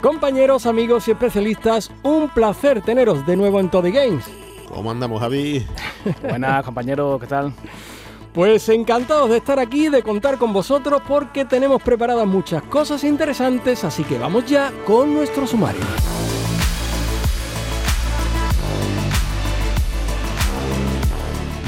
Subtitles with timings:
[0.00, 4.24] Compañeros, amigos y especialistas, un placer teneros de nuevo en Toddy Games.
[4.68, 5.64] ¿Cómo andamos, Javi?
[6.22, 7.52] Buenas, compañero, ¿qué tal?
[8.32, 13.84] Pues encantados de estar aquí, de contar con vosotros, porque tenemos preparadas muchas cosas interesantes,
[13.84, 15.80] así que vamos ya con nuestro sumario.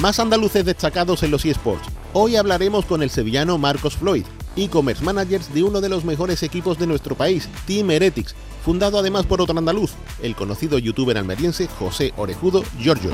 [0.01, 1.89] Más andaluces destacados en los eSports.
[2.13, 4.25] Hoy hablaremos con el sevillano Marcos Floyd,
[4.59, 9.25] e-commerce managers de uno de los mejores equipos de nuestro país, Team Heretics, fundado además
[9.27, 13.11] por otro andaluz, el conocido youtuber almeriense José Orejudo Giorgio.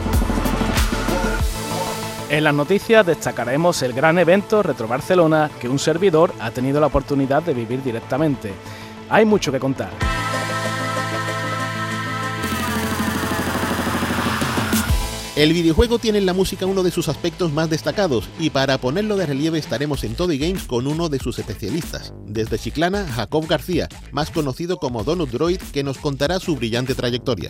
[2.31, 6.87] En las noticias destacaremos el gran evento Retro Barcelona que un servidor ha tenido la
[6.87, 8.53] oportunidad de vivir directamente.
[9.11, 9.91] Hay mucho que contar.
[15.37, 19.17] El videojuego tiene en la música uno de sus aspectos más destacados y para ponerlo
[19.17, 22.15] de relieve estaremos en Toddy Games con uno de sus especialistas.
[22.25, 27.49] Desde Chiclana, Jacob García, más conocido como Donut Droid, que nos contará su brillante trayectoria.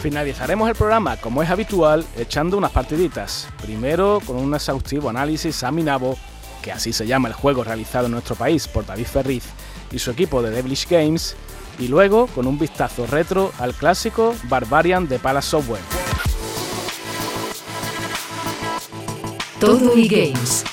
[0.00, 3.48] Finalizaremos el programa, como es habitual, echando unas partiditas.
[3.60, 6.16] Primero con un exhaustivo análisis a Minabo,
[6.62, 9.44] que así se llama el juego realizado en nuestro país por David Ferriz
[9.92, 11.36] y su equipo de Devilish Games,
[11.78, 15.82] y luego con un vistazo retro al clásico Barbarian de Palace Software.
[19.60, 20.64] Todo Games.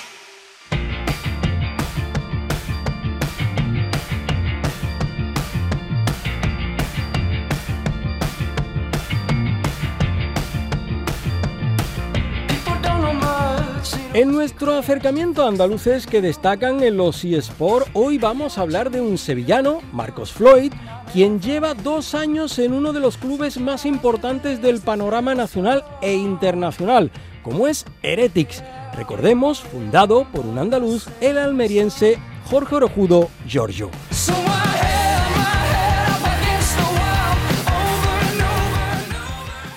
[14.22, 19.02] En nuestro acercamiento a andaluces que destacan en los eSports, hoy vamos a hablar de
[19.02, 20.72] un sevillano, Marcos Floyd,
[21.12, 26.14] quien lleva dos años en uno de los clubes más importantes del panorama nacional e
[26.14, 27.10] internacional,
[27.42, 28.64] como es Heretics.
[28.96, 33.90] Recordemos, fundado por un andaluz, el almeriense Jorge Orojudo Giorgio.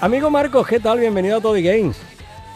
[0.03, 1.01] Amigo Marcos, ¿qué tal?
[1.01, 1.97] Bienvenido a Toddy Games.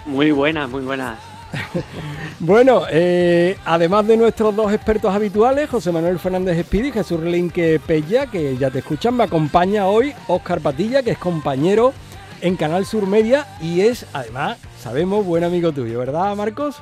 [0.05, 1.28] Muy buenas, muy buenas.
[2.41, 7.81] Bueno, eh, además de nuestros dos expertos habituales, José Manuel Fernández Espidi y Jesús Relinque
[7.85, 11.93] Pella, que ya te escuchan, me acompaña hoy Oscar Patilla, que es compañero
[12.41, 16.81] en Canal Sur Media y es, además, sabemos, buen amigo tuyo, ¿verdad, Marcos?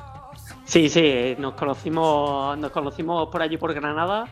[0.65, 4.25] Sí, sí, nos conocimos, nos conocimos por allí por Granada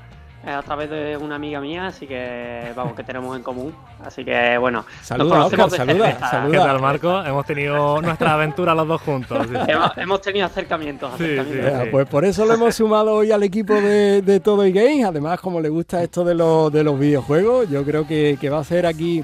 [0.45, 3.73] a través de una amiga mía, así que vamos, que tenemos en común.
[4.03, 6.29] Así que bueno, Saluda, nos Oscar, conocemos de saluda, cerveza.
[6.31, 6.51] saluda.
[6.51, 7.23] ¿Qué tal, Marco?
[7.25, 9.47] Hemos tenido nuestra aventura los dos juntos.
[9.47, 9.55] sí.
[9.67, 11.11] Hemos, hemos tenido acercamientos.
[11.17, 11.85] Sí, acercamientos.
[11.85, 15.05] Ya, pues por eso lo hemos sumado hoy al equipo de, de Todo y Games.
[15.05, 18.59] Además, como le gusta esto de, los de los videojuegos, yo creo que, que va
[18.59, 19.23] a ser aquí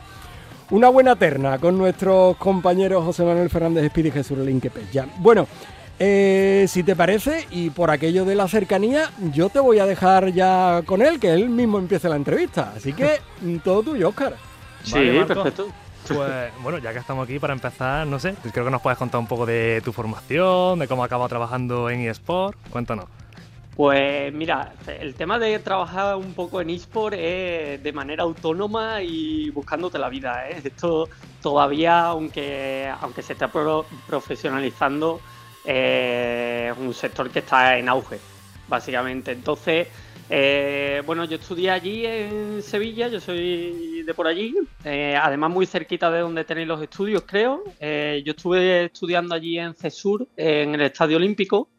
[0.72, 4.38] una buena terna con nuestros compañeros José Manuel Fernández Espíritu y Jesús
[4.92, 5.06] Ya.
[5.18, 5.48] Bueno,
[6.04, 10.32] eh, si te parece, y por aquello de la cercanía, yo te voy a dejar
[10.34, 12.74] ya con él, que él mismo empiece la entrevista.
[12.76, 14.34] Así que mm, todo tuyo, Oscar.
[14.84, 15.68] Sí, Vale, perfecto.
[16.08, 19.20] Pues bueno, ya que estamos aquí para empezar, no sé, creo que nos puedes contar
[19.20, 22.58] un poco de tu formación, de cómo has acabado trabajando en eSport.
[22.72, 23.06] Cuéntanos.
[23.76, 29.50] Pues mira, el tema de trabajar un poco en eSport es de manera autónoma y
[29.52, 30.50] buscándote la vida.
[30.50, 30.62] ¿eh?
[30.64, 31.08] Esto
[31.42, 35.22] todavía, aunque, aunque se está pro- profesionalizando,
[35.66, 38.20] eh, un sector que está en auge,
[38.68, 39.32] básicamente.
[39.32, 39.88] Entonces,
[40.30, 44.56] eh, bueno, yo estudié allí en Sevilla, yo soy de por allí,
[44.86, 47.64] eh, además muy cerquita de donde tenéis los estudios, creo.
[47.66, 51.70] Yo estuve estudiando allí en CESUR, en el Estadio Olímpico.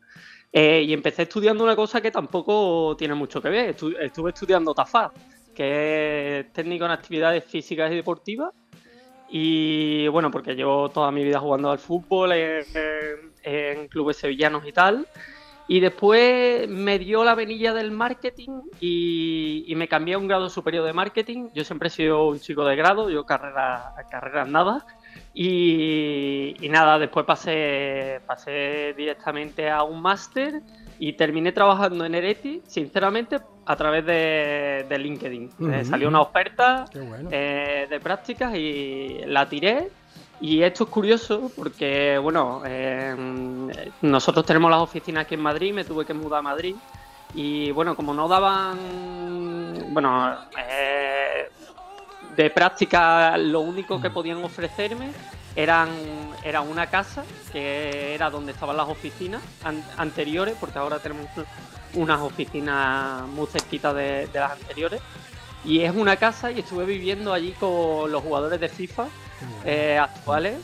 [0.55, 3.75] Y empecé estudiando una cosa que tampoco tiene mucho que ver.
[3.75, 5.11] Estu- estuve estudiando TAFAD,
[5.55, 8.51] que es técnico en actividades físicas y deportivas.
[9.31, 12.33] Y bueno, porque llevo toda mi vida jugando al fútbol
[13.43, 15.07] en clubes sevillanos y tal.
[15.69, 18.51] Y después me dio la venilla del marketing
[18.81, 21.49] y, y me cambié a un grado superior de marketing.
[21.55, 24.85] Yo siempre he sido un chico de grado, yo carrera, carreras nada.
[25.33, 30.61] Y, y nada, después pasé, pasé directamente a un máster
[30.99, 35.51] y terminé trabajando en Ereti, sinceramente, a través de, de LinkedIn.
[35.73, 37.29] Eh, salió una oferta bueno.
[37.33, 39.89] eh, de prácticas y la tiré.
[40.43, 43.15] Y esto es curioso porque, bueno, eh,
[44.03, 46.75] nosotros tenemos las oficinas aquí en Madrid, me tuve que mudar a Madrid
[47.33, 51.49] Y bueno, como no daban, bueno, eh,
[52.35, 55.13] de práctica lo único que podían ofrecerme
[55.55, 55.91] eran,
[56.43, 57.23] era una casa,
[57.53, 59.41] que era donde estaban las oficinas
[59.97, 61.29] anteriores, porque ahora tenemos
[61.95, 65.01] unas oficinas muy cerquitas de, las anteriores.
[65.65, 69.07] Y es una casa y estuve viviendo allí con los jugadores de FIFA
[69.65, 70.57] eh, actuales.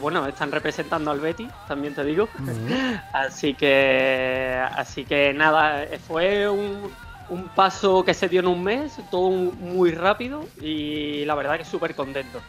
[0.00, 2.28] bueno, están representando al Betty, también te digo.
[3.12, 6.90] así que, así que nada, fue un,
[7.28, 11.64] un paso que se dio en un mes, todo muy rápido y la verdad que
[11.64, 12.40] súper contento,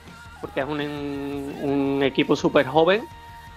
[0.41, 3.03] porque es un, un equipo súper joven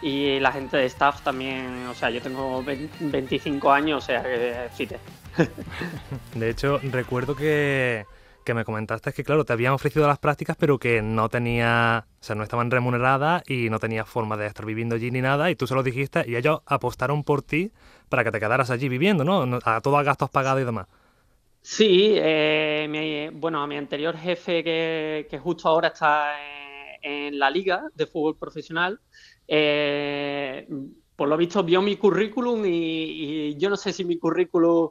[0.03, 2.65] y la gente de staff también, o sea, yo tengo
[3.01, 4.99] 25 años, o sea, que fite.
[6.35, 8.07] De hecho, recuerdo que,
[8.51, 12.25] que me comentaste que, claro, te habían ofrecido las prácticas, pero que no tenía, o
[12.25, 15.55] sea, no estaban remuneradas y no tenía forma de estar viviendo allí ni nada, y
[15.55, 17.71] tú se lo dijiste y ellos apostaron por ti
[18.09, 19.61] para que te quedaras allí viviendo, ¿no?
[19.65, 20.89] A todos gastos pagados y demás.
[21.63, 26.33] Sí, eh, bueno, a mi anterior jefe, que, justo ahora está
[27.01, 28.99] en, la liga de fútbol profesional,
[29.47, 30.67] eh,
[31.15, 34.89] por lo visto vio mi currículum y, yo no sé si mi currículum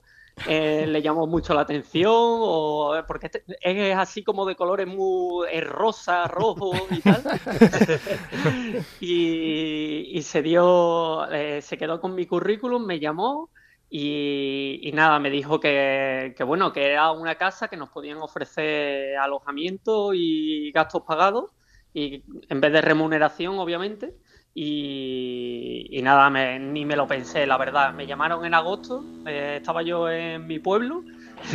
[0.47, 5.47] eh, le llamó mucho la atención o porque este, es así como de colores muy
[5.61, 7.23] rosa, rojo y tal.
[8.99, 11.27] y, se dio,
[11.61, 13.49] se quedó con mi currículum, me llamó
[13.89, 20.13] y, nada, me dijo que, bueno, que era una casa que nos podían ofrecer alojamiento
[20.13, 21.51] y gastos pagados,
[21.91, 24.13] y en vez de remuneración, obviamente.
[24.53, 26.29] Y, nada,
[26.59, 27.93] ni me lo pensé, la verdad.
[27.93, 31.03] Me llamaron en agosto, eh, estaba yo en mi pueblo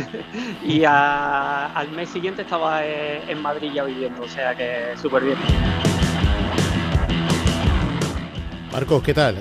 [0.63, 5.37] y al mes siguiente estaba en Madrid ya viviendo, o sea que súper bien.
[8.71, 9.37] Marcos, ¿qué tal?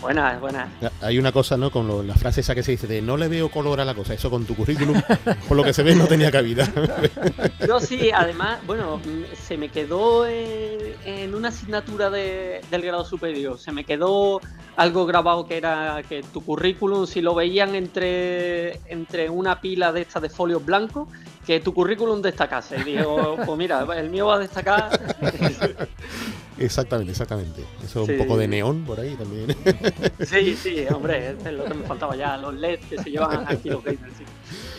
[0.00, 0.68] Buenas, buenas.
[1.00, 1.70] Hay una cosa, ¿no?
[1.70, 4.14] Con la frase esa que se dice de no le veo color a la cosa.
[4.14, 5.00] Eso con tu currículum,
[5.48, 6.70] por lo que se ve, no tenía cabida.
[7.66, 9.00] Yo sí, además, bueno,
[9.46, 13.58] se me quedó en, una asignatura del grado superior.
[13.58, 14.40] Se me quedó
[14.76, 20.02] algo grabado que era que tu currículum, si lo veían entre, entre una pila de
[20.02, 21.08] estas de folios blancos,
[21.44, 22.78] que tu currículum destacase.
[22.80, 25.00] Y digo, pues mira, el mío va a destacar.
[26.58, 27.64] Exactamente, exactamente.
[27.84, 29.56] Eso es un poco de neón por ahí también.
[30.26, 33.70] Sí, sí, hombre, es lo que me faltaba ya, los LEDs que se llevan aquí
[33.70, 34.14] los gamers.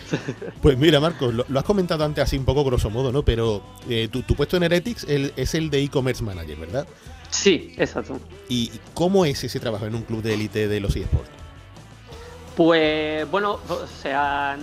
[0.61, 3.23] Pues mira, Marcos, lo, has comentado antes así un poco grosso modo, ¿no?
[3.23, 6.87] Pero eh, tu, puesto en Heretics es el de e-commerce manager, ¿verdad?
[7.29, 8.19] Sí, exacto.
[8.47, 11.29] ¿Y cómo es ese trabajo en un club de élite de los eSports?
[12.55, 14.57] Pues bueno, o sea,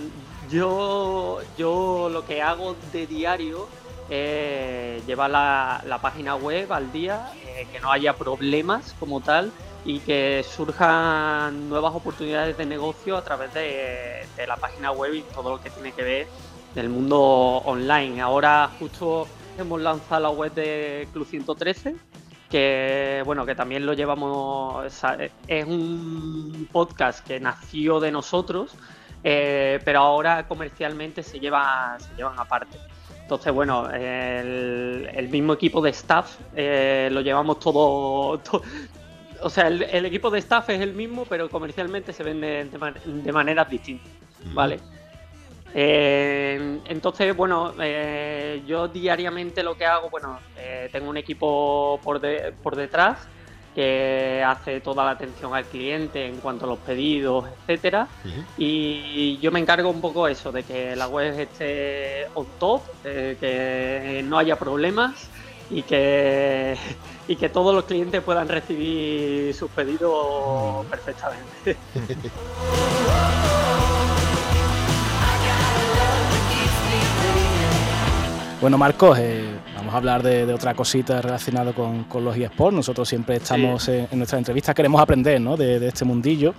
[0.51, 3.67] yo, yo lo que hago de diario
[4.09, 9.51] es llevar la, página web al día, eh, que no haya problemas como tal
[9.85, 15.51] y que surjan nuevas oportunidades de negocio a través de, la página web y todo
[15.51, 16.27] lo que tiene que ver
[16.75, 18.21] del mundo online.
[18.21, 19.27] Ahora justo
[19.57, 21.95] hemos lanzado la web de Club 113
[22.49, 24.85] que bueno que también lo llevamos
[25.47, 28.71] es un podcast que nació de nosotros
[29.23, 32.77] eh, pero ahora comercialmente se lleva se llevan aparte
[33.27, 38.41] entonces, bueno, el, mismo equipo de staff eh, lo llevamos todo,
[39.41, 42.69] o sea, el, equipo de staff es el mismo, pero comercialmente se vende
[43.03, 44.07] de, maneras distintas,
[44.53, 44.79] ¿vale?
[45.73, 50.39] Eh, entonces, bueno, eh, yo diariamente lo que hago, bueno,
[50.93, 52.21] tengo un equipo por,
[52.63, 53.27] por detrás
[53.77, 58.07] que hace toda la atención al cliente en cuanto a los pedidos, etcétera.
[58.57, 64.25] Y yo me encargo un poco eso, de que la web esté on top, que
[64.25, 65.29] no haya problemas
[65.69, 66.75] y que,
[67.27, 71.77] y que todos los clientes puedan recibir sus pedidos perfectamente.
[78.59, 79.55] Bueno, Marcos, eh,
[79.87, 82.75] vamos a hablar de, otra cosita relacionada con, los eSports.
[82.75, 86.53] Nosotros siempre estamos en, nuestra entrevista, queremos aprender de, este mundillo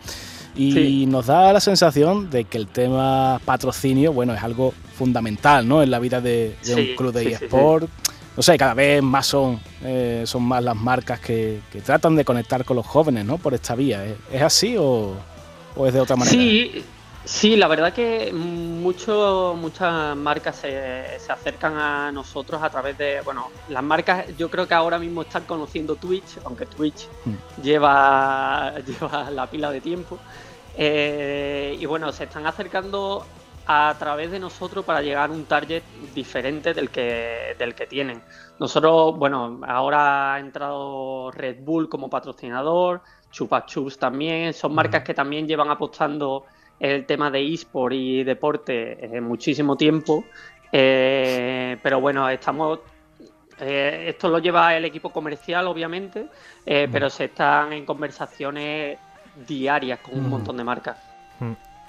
[0.57, 5.83] y nos da la sensación de que el tema patrocinio, bueno, es algo fundamental ¿no?
[5.83, 7.89] en la vida de, un club de eSports.
[8.35, 12.65] No sé, cada vez más son, eh, son más las marcas que, tratan de conectar
[12.65, 13.37] con los jóvenes ¿no?
[13.37, 14.05] por esta vía.
[14.33, 15.13] ¿Es, así o,
[15.77, 16.35] o es de otra manera?
[16.35, 16.83] Sí,
[17.29, 23.21] Sí, la verdad que mucho, muchas marcas se, se, acercan a nosotros a través de,
[23.21, 27.63] bueno, las marcas yo creo que ahora mismo están conociendo Twitch, aunque Twitch mm.
[27.63, 30.19] lleva, lleva la pila de tiempo.
[30.75, 33.27] Eh, y bueno, se están acercando
[33.67, 35.83] a través de nosotros para llegar a un target
[36.15, 38.23] diferente del que, del que tienen.
[38.59, 45.13] Nosotros, bueno, ahora ha entrado Red Bull como patrocinador, Chupa Chups también, son marcas que
[45.13, 46.47] también llevan apostando
[46.81, 50.25] el tema de eSport y deporte en muchísimo tiempo.
[50.71, 52.81] pero bueno, estamos
[53.61, 56.27] esto lo lleva el equipo comercial, obviamente,
[56.65, 58.99] pero se están en conversaciones
[59.47, 60.97] diarias con un montón de marcas.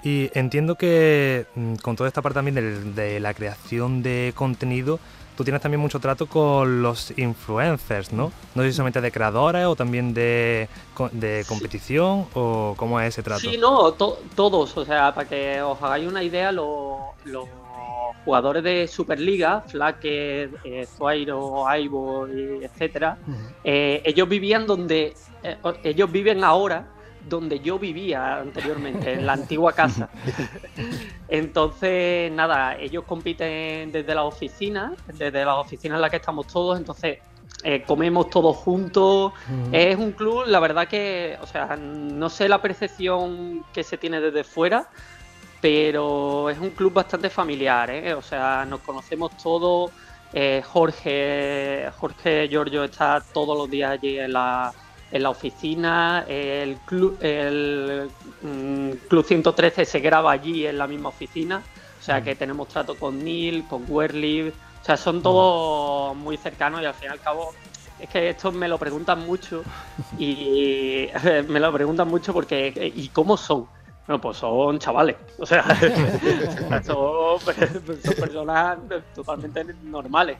[0.02, 4.98] Y entiendo que mm, con toda esta parte también de, la creación de contenido,
[5.40, 8.30] tú tienes también mucho trato con los influencers, ¿no?
[8.54, 10.68] No sé si solamente de creadores o también de,
[11.48, 13.40] competición o cómo es ese trato.
[13.40, 14.76] Sí, no, todos.
[14.76, 16.98] O sea, para que os hagáis una idea, los,
[18.26, 23.16] jugadores de Superliga, Flacker, eh, Zuairo, Aibo, etcétera,
[23.64, 26.86] eh, ellos vivían donde eh, ellos viven ahora
[27.28, 30.08] donde yo vivía anteriormente, en la antigua casa.
[31.28, 36.78] Entonces, nada, ellos compiten desde la oficina, desde la oficina en la que estamos todos,
[36.78, 37.18] entonces
[37.62, 39.32] eh, comemos todos juntos.
[39.72, 44.20] Es un club, la verdad que, o sea, no sé la percepción que se tiene
[44.20, 44.88] desde fuera,
[45.60, 48.14] pero es un club bastante familiar, ¿eh?
[48.14, 49.90] O sea, nos conocemos todos.
[50.32, 54.72] Eh, Jorge, Jorge Giorgio está todos los días allí en la
[55.12, 58.10] en la oficina, el club, el
[58.42, 61.62] mm, Club 113 se graba allí en la misma oficina,
[61.98, 66.80] o sea que tenemos trato con Neil, con Werlib, o sea, son todos muy cercanos
[66.82, 67.52] y al fin y al cabo
[67.98, 69.62] es que esto me lo preguntan mucho
[70.18, 71.08] y
[71.48, 73.66] me lo preguntan mucho porque ¿y cómo son?
[74.06, 75.62] Bueno, pues son chavales, o sea,
[76.84, 78.78] son, personas
[79.14, 80.38] totalmente normales.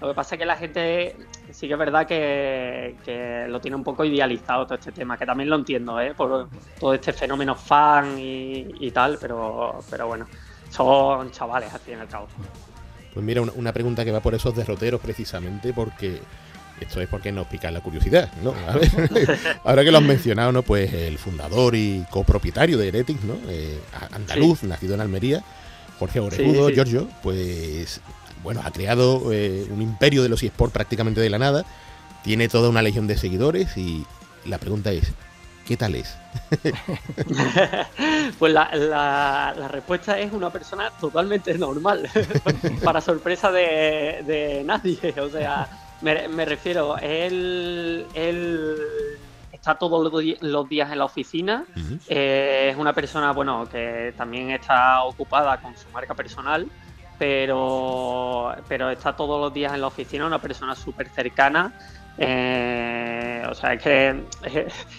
[0.00, 1.16] Lo que pasa es que la gente
[1.52, 5.50] sí que es verdad que, lo tiene un poco idealizado todo este tema, que también
[5.50, 6.14] lo entiendo, ¿eh?
[6.14, 6.48] por
[6.80, 10.26] todo este fenómeno fan y, tal, pero, pero bueno,
[10.70, 12.26] son chavales al fin y al cabo.
[13.12, 16.20] Pues mira, una pregunta que va por esos derroteros precisamente, porque
[16.82, 18.54] esto es porque nos pica la curiosidad, ¿no?
[19.64, 20.62] ahora que lo has mencionado, ¿no?
[20.62, 23.34] Pues el fundador y copropietario de Heretics, ¿no?
[23.48, 23.78] Eh,
[24.12, 25.42] andaluz, nacido en Almería,
[25.98, 28.00] Jorge Orejudo, Giorgio, pues
[28.42, 31.64] bueno, ha creado eh, un imperio de los eSports prácticamente de la nada,
[32.22, 34.04] tiene toda una legión de seguidores y
[34.44, 35.12] la pregunta es,
[35.66, 36.16] ¿qué tal es?
[38.38, 42.08] pues la, respuesta es una persona totalmente normal,
[42.84, 48.76] para sorpresa de, de nadie, o sea me, refiero, él, él
[49.52, 51.64] está todos los días en la oficina.
[52.08, 56.66] Eh, es una persona, bueno, que también está ocupada con su marca personal,
[57.18, 61.72] pero, pero está todos los días en la oficina, una persona súper cercana.
[62.18, 64.24] Eh, o sea, es que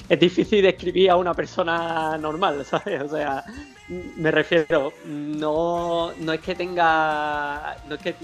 [0.09, 3.01] es, difícil describir a una persona normal, ¿sabes?
[3.01, 3.43] O sea,
[3.89, 8.15] me refiero, no, no es que tenga, no es que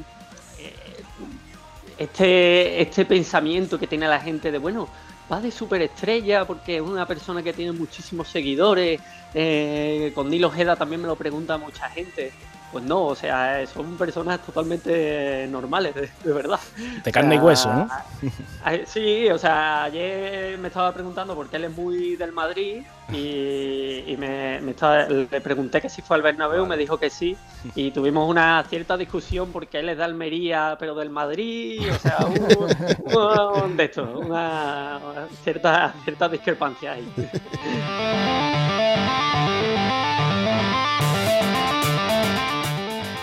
[1.99, 4.87] este, este pensamiento que tiene la gente de, bueno,
[5.31, 9.01] va de superestrella porque es una persona que tiene muchísimos seguidores.
[9.33, 12.31] Eh, con Nilo Ojeda también me lo pregunta mucha gente.
[12.71, 16.59] Pues no, o sea, son personas totalmente normales, de, verdad.
[17.03, 17.89] De carne y hueso, ¿no?
[18.85, 24.61] Sí, o sea, ayer me estaba preguntando porque él es muy del Madrid y, me,
[24.61, 27.35] le pregunté que si fue al Bernabéu, me dijo que sí
[27.73, 32.17] y tuvimos una cierta discusión porque él es de Almería, pero del Madrid, o sea,
[32.27, 34.99] un, de esto, una,
[35.43, 37.13] cierta, cierta discrepancia ahí.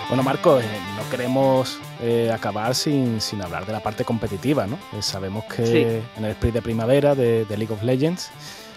[0.08, 0.64] Bueno, Marco, eh,
[0.96, 4.76] no queremos eh, acabar sin, hablar de la parte competitiva, ¿no?
[4.96, 8.30] Eh, sabemos que en el sprint de primavera de, League of Legends,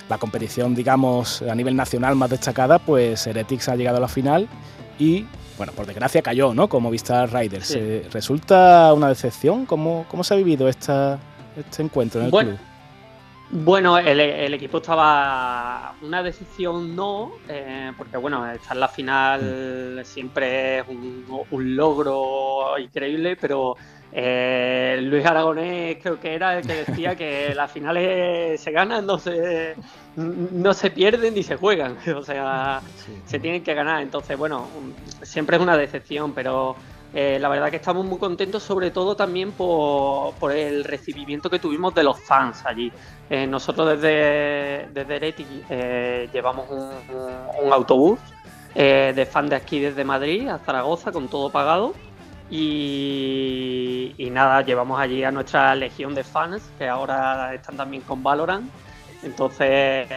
[0.09, 4.47] la competición, digamos, a nivel nacional más destacada, pues Heretics ha llegado a la final
[4.97, 6.67] y, bueno, por desgracia cayó, ¿no?
[6.67, 7.77] Como Vista Riders.
[8.11, 9.67] ¿Resulta una decepción?
[9.67, 11.19] ¿Cómo, ¿Cómo se ha vivido esta,
[11.55, 12.68] este encuentro en el club?
[13.51, 20.79] Bueno, el, equipo estaba una decisión no, eh, porque bueno, estar en la final siempre
[20.79, 21.25] es un,
[21.75, 23.75] logro increíble, pero
[24.11, 29.17] eh, Luis Aragonés creo que era el que decía que las finales se ganan, no
[29.17, 29.75] se,
[30.15, 32.81] no se pierden ni se juegan, o sea,
[33.25, 34.03] se tienen que ganar.
[34.03, 34.67] Entonces, bueno,
[35.23, 36.75] siempre es una decepción, pero
[37.13, 41.93] eh, la verdad que estamos muy contentos, sobre todo también por, el recibimiento que tuvimos
[41.95, 42.91] de los fans allí.
[43.29, 45.35] Eh, nosotros desde, desde
[45.69, 48.19] eh, llevamos un, autobús
[48.75, 51.93] de fans de aquí desde Madrid a Zaragoza con todo pagado.
[52.51, 58.23] Y, y, nada, llevamos allí a nuestra legión de fans que ahora están también con
[58.23, 58.69] Valorant.
[59.21, 60.07] Entonces,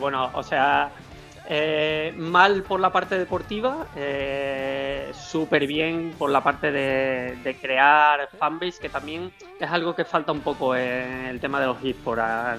[0.00, 0.90] bueno, o sea,
[1.46, 8.80] eh, mal por la parte deportiva, eh, súper bien por la parte de, crear fanbase,
[8.80, 12.22] que también es algo que falta un poco en el tema de los esports.
[12.22, 12.56] A,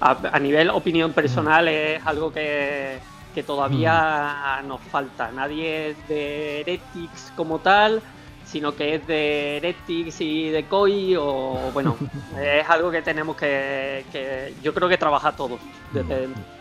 [0.00, 3.00] a, nivel opinión personal es algo que,
[3.34, 5.32] que todavía nos falta.
[5.32, 8.00] Nadie es de Heretics como tal,
[8.44, 11.96] sino que es de Heretics y de Koi, o bueno,
[12.40, 15.58] es algo que tenemos que, que yo creo que trabajar todos
[15.92, 16.57] desde dentro.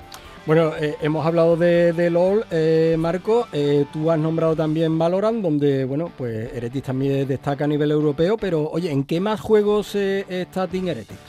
[0.48, 3.50] Bueno, eh, hemos hablado de, de LOL, eh, Marco.
[3.52, 8.38] Eh, tú has nombrado también Valorant, donde, bueno, pues Heretics también destaca a nivel europeo.
[8.38, 11.20] Pero, oye, ¿en qué más juegos está Team Heretics?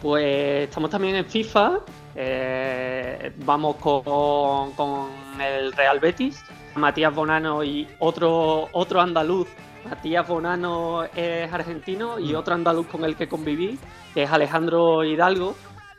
[0.00, 1.80] Pues estamos también en FIFA.
[3.44, 5.08] vamos con, con
[5.38, 6.42] el Real Betis,
[6.74, 9.46] Matías Bonano y otro, otro andaluz.
[9.90, 13.78] Matías Bonano es argentino y otro andaluz con el que conviví,
[14.14, 15.54] que es Alejandro Hidalgo,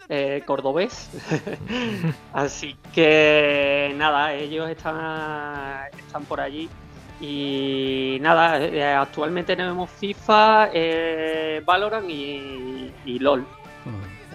[0.10, 1.10] eh, cordobés.
[2.34, 6.70] Así que nada, ellos están, están por allí.
[7.20, 13.46] Y nada, eh, actualmente tenemos FIFA, eh, Valorant y, y LOL.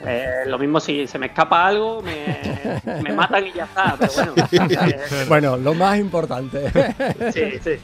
[0.05, 3.97] Eh, lo mismo si se me escapa algo, me, me matan y ya está.
[3.99, 4.35] Pero bueno,
[4.81, 6.71] eh, Bueno, lo más importante.
[7.33, 7.77] sí, sí.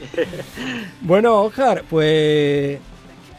[0.99, 2.79] bueno, Oscar, pues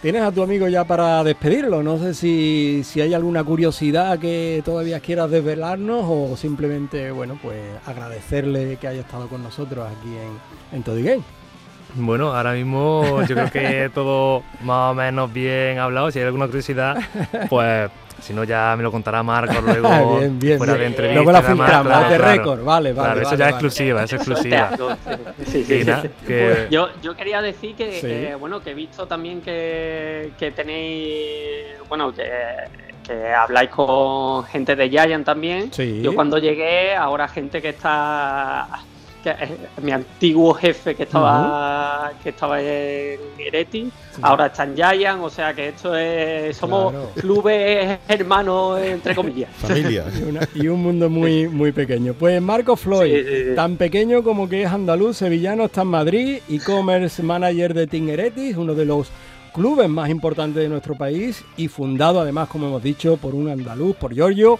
[0.03, 1.83] tienes a tu amigo ya para despedirlo.
[1.83, 7.59] No sé si, si hay alguna curiosidad que todavía quieras desvelarnos o simplemente, bueno, pues
[7.87, 11.23] agradecerle que haya estado con nosotros aquí en, en Toddy Game.
[11.95, 16.11] Bueno, ahora mismo yo creo que todo más o menos bien hablado.
[16.11, 16.97] Si hay alguna curiosidad,
[17.49, 20.83] pues si no ya me lo contará Marco luego bien, bien, fuera bien.
[20.83, 21.15] de entrevista.
[21.23, 22.33] Luego la filtramos, claro, de claro.
[22.33, 23.07] récord, vale, vale.
[23.07, 24.71] Claro, eso vale, ya es exclusiva, eso es exclusiva.
[25.47, 26.09] Sí, sí, sí, nada, sí.
[26.27, 28.35] que- Yo, yo quería decir que, Sí.
[28.39, 32.29] bueno, que he visto también que, que tenéis, bueno, que,
[33.07, 35.73] que habláis con gente de Giant también.
[35.73, 36.01] Sí.
[36.03, 38.69] Yo cuando llegué, ahora gente que está,
[39.23, 43.91] que es mi antiguo jefe que estaba, que estaba en Ereti,
[44.23, 47.11] ahora está en Giant, o sea que esto es, somos Claro.
[47.15, 49.51] clubes hermanos entre comillas.
[49.59, 50.05] Familia.
[50.19, 52.15] Y, una- y un mundo muy, muy pequeño.
[52.15, 53.55] Pues Marco Floyd, Sí, sí, sí.
[53.55, 58.57] tan pequeño como que es andaluz, sevillano, está en Madrid, e-commerce manager de Team Heretis,
[58.57, 59.09] uno de los
[59.53, 63.97] clubes más importantes de nuestro país y fundado además, como hemos dicho, por un andaluz,
[63.97, 64.59] por Giorgio.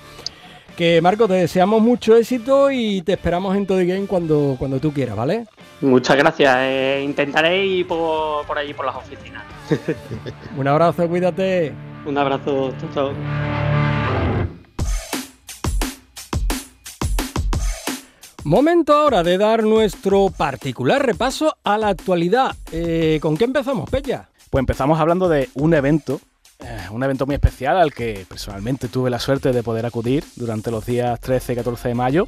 [0.81, 4.95] Que Marco, te deseamos mucho éxito y te esperamos en Toddy Game cuando, cuando tú
[4.95, 5.45] quieras, ¿vale?
[5.83, 6.57] Muchas gracias.
[6.59, 9.45] eh, intentaré ir por, por allí por las oficinas.
[10.57, 11.75] Un abrazo, cuídate.
[12.07, 13.13] Un abrazo, chao, chao.
[18.45, 22.57] Momento ahora de dar nuestro particular repaso a la actualidad.
[22.73, 24.31] Eh, ¿Con qué empezamos, Pella?
[24.49, 26.23] Pues empezamos hablando de un evento,
[26.91, 30.85] un evento muy especial al que personalmente tuve la suerte de poder acudir durante los
[30.85, 32.25] días 13 y 14 de mayo.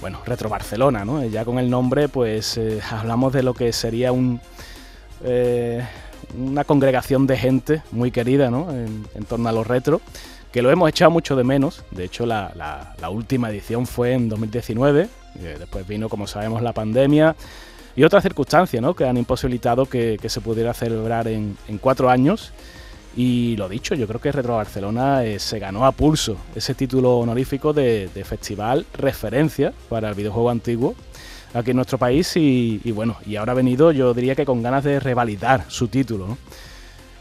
[0.00, 1.22] Bueno, Retro Barcelona, ¿no?
[1.24, 4.10] Ya con el nombre, pues eh, hablamos de lo que sería
[5.24, 5.86] eh,
[6.38, 8.70] una congregación de gente muy querida, ¿no?
[8.70, 10.00] En, torno a los retro,
[10.52, 11.84] que lo hemos echado mucho de menos.
[11.90, 15.08] De hecho, la, última edición fue en 2019.
[15.40, 17.36] eh, después vino, como sabemos, la pandemia
[17.94, 18.94] y otras circunstancias ¿no?
[18.94, 22.52] que han imposibilitado que, se pudiera celebrar en cuatro años.
[23.16, 27.18] Y lo dicho, yo creo que Retro Barcelona eh, se ganó a pulso ese título
[27.18, 30.94] honorífico de, de festival referencia para el videojuego antiguo
[31.52, 34.84] aquí en nuestro país y, y bueno, y ahora venido yo diría que con ganas
[34.84, 36.28] de revalidar su título.
[36.28, 36.38] ¿no?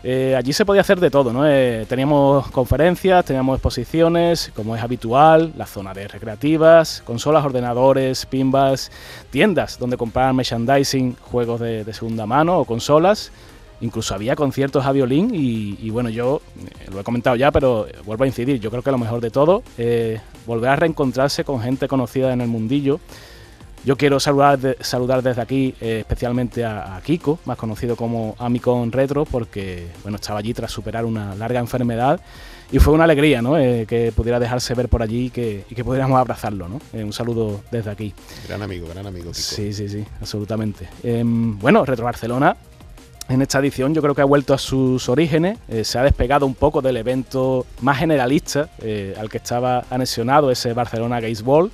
[0.03, 1.45] Eh, allí se podía hacer de todo, ¿no?
[1.45, 8.91] Eh, teníamos conferencias, teníamos exposiciones, como es habitual, la zona de recreativas, consolas, ordenadores, pinballs,
[9.29, 13.31] tiendas donde comprar merchandising, juegos de, de segunda mano o consolas.
[13.81, 17.87] Incluso había conciertos a violín y, y bueno, yo eh, lo he comentado ya, pero
[17.87, 21.43] eh, vuelvo a incidir, yo creo que lo mejor de todo, eh, volver a reencontrarse
[21.45, 22.99] con gente conocida en el mundillo.
[23.85, 28.35] Yo quiero saludar, de- saludar desde aquí eh, especialmente a, a Kiko, más conocido como
[28.37, 32.19] Amicon Retro, porque bueno, estaba allí tras superar una larga enfermedad
[32.73, 33.57] y fue una alegría ¿no?
[33.57, 36.67] Eh, que pudiera dejarse ver por allí y que, y que pudiéramos abrazarlo.
[36.67, 36.81] ¿no?
[36.91, 38.13] Eh, un saludo desde aquí.
[38.49, 39.33] Gran amigo, gran amigo, Kiko.
[39.43, 40.89] Sí, sí, sí, absolutamente.
[41.01, 42.57] Em, bueno, Retro Barcelona
[43.29, 46.45] en esta edición yo creo que ha vuelto a sus orígenes, eh, se ha despegado
[46.45, 51.71] un poco del evento más generalista eh, al que estaba anexionado ese Barcelona Games Ball.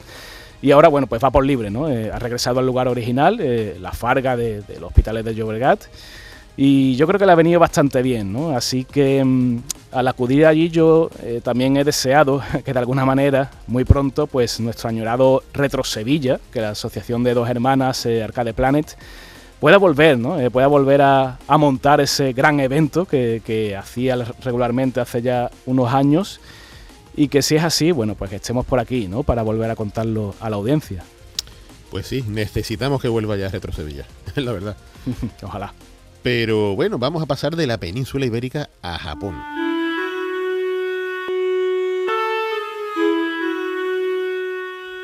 [0.61, 1.89] Y ahora, bueno, pues va por libre, ¿no?
[1.89, 5.83] Eh, ha regresado al lugar original, eh, la Farga de, de los hospitales de Llobregat.
[6.57, 8.55] Y yo creo que le ha venido bastante bien, ¿no?
[8.55, 9.59] Así que mm,
[9.91, 14.59] al acudir allí yo eh, también he deseado que de alguna manera, muy pronto, pues
[14.59, 18.97] nuestro añorado Retro Sevilla, que la asociación de dos hermanas, eh, Arcade Planet,
[19.65, 20.39] pueda volver, ¿no?
[20.39, 25.49] Eh, pueda volver a, a montar ese gran evento que, que hacía regularmente hace ya
[25.65, 26.39] unos años
[27.15, 29.23] y que si es así, bueno, pues que estemos por aquí, ¿no?
[29.23, 31.03] Para volver a contarlo a la audiencia.
[31.89, 34.77] Pues sí, necesitamos que vuelva ya Retro Sevilla, la verdad.
[35.41, 35.73] Ojalá.
[36.21, 39.33] Pero bueno, vamos a pasar de la península ibérica a Japón.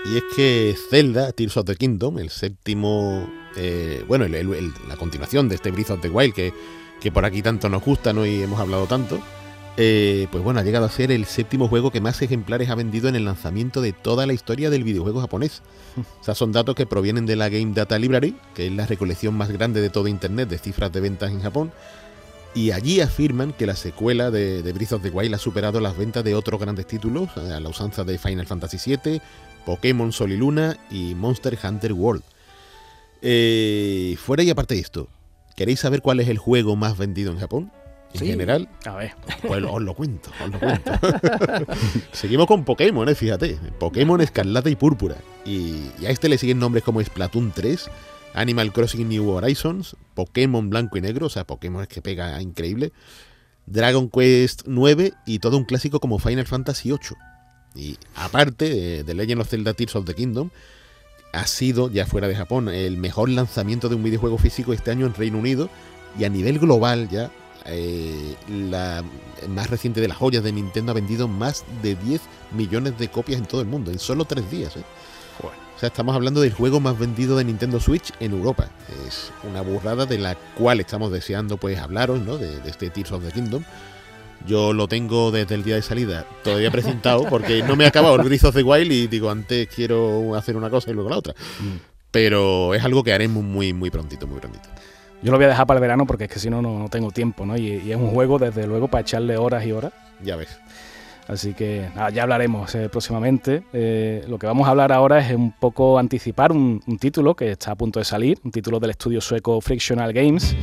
[0.05, 5.55] Y es que Zelda, Tears of the Kingdom, el séptimo, eh, bueno, la continuación de
[5.55, 6.53] este Breath of the Wild que,
[6.99, 8.25] que por aquí tanto nos gusta ¿no?
[8.25, 9.21] y hemos hablado tanto,
[9.77, 13.07] eh, pues bueno, ha llegado a ser el séptimo juego que más ejemplares ha vendido
[13.07, 15.61] en el lanzamiento de toda la historia del videojuego japonés.
[16.21, 19.35] O sea, son datos que provienen de la Game Data Library, que es la recolección
[19.35, 21.71] más grande de todo Internet de cifras de ventas en Japón.
[22.53, 26.23] Y allí afirman que la secuela de, Breath of the Wild ha superado las ventas
[26.23, 29.21] de otros grandes títulos, a la usanza de Final Fantasy VII,
[29.65, 32.23] Pokémon Sol y Luna y Monster Hunter World.
[33.21, 35.07] Eh, fuera y aparte de esto,
[35.55, 37.71] ¿queréis saber cuál es el juego más vendido en Japón?
[38.13, 38.69] en general.
[38.85, 39.13] A ver.
[39.41, 40.91] Pues os lo cuento, os lo cuento.
[42.11, 43.15] Seguimos con Pokémon, ¿eh?
[43.15, 43.57] fíjate.
[43.79, 45.15] Pokémon Escarlata y Púrpura.
[45.45, 47.89] Y, a este le siguen nombres como Splatoon 3,
[48.33, 52.91] Animal Crossing New Horizons, Pokémon Blanco y Negro, o sea, Pokémon es que pega increíble,
[53.65, 57.15] Dragon Quest 9 y todo un clásico como Final Fantasy 8.
[57.75, 60.49] Y aparte de, Legend of Zelda Tears of the Kingdom,
[61.33, 65.05] ha sido, ya fuera de Japón, el mejor lanzamiento de un videojuego físico este año
[65.05, 65.69] en Reino Unido
[66.19, 67.31] y a nivel global ya
[67.65, 69.03] eh, la
[69.47, 73.39] más reciente de las joyas de Nintendo ha vendido más de 10 millones de copias
[73.39, 74.75] en todo el mundo, en solo tres días.
[74.75, 74.83] ¿eh?
[75.43, 78.69] O sea, estamos hablando del juego más vendido de Nintendo Switch en Europa.
[79.07, 82.37] Es una burrada de la cual estamos deseando pues hablaros, ¿no?
[82.37, 83.63] De, este Tears of the Kingdom.
[84.47, 88.15] Yo lo tengo desde el día de salida todavía presentado porque no me ha acabado
[88.15, 91.17] el Breath of the Wild y digo, antes quiero hacer una cosa y luego la
[91.17, 91.33] otra.
[91.59, 91.91] Mm.
[92.11, 94.67] Pero es algo que haremos muy, muy prontito, muy prontito.
[95.23, 97.11] Yo lo voy a dejar para el verano porque es que si no, no tengo
[97.11, 97.55] tiempo, ¿no?
[97.55, 99.93] Y, es un juego, desde luego, para echarle horas y horas.
[100.23, 100.59] Ya ves.
[101.27, 103.63] Así que nada, ya hablaremos eh, próximamente.
[103.71, 107.71] Eh, lo que vamos a hablar ahora es un poco anticipar un, título que está
[107.71, 110.55] a punto de salir, un título del estudio sueco Frictional Games,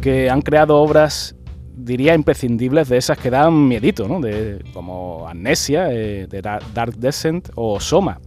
[0.00, 1.36] que han creado obras,
[1.76, 4.20] diría, imprescindibles de esas que dan miedito, ¿no?
[4.20, 8.20] De, como Amnesia, eh, de Dark Descent o Soma.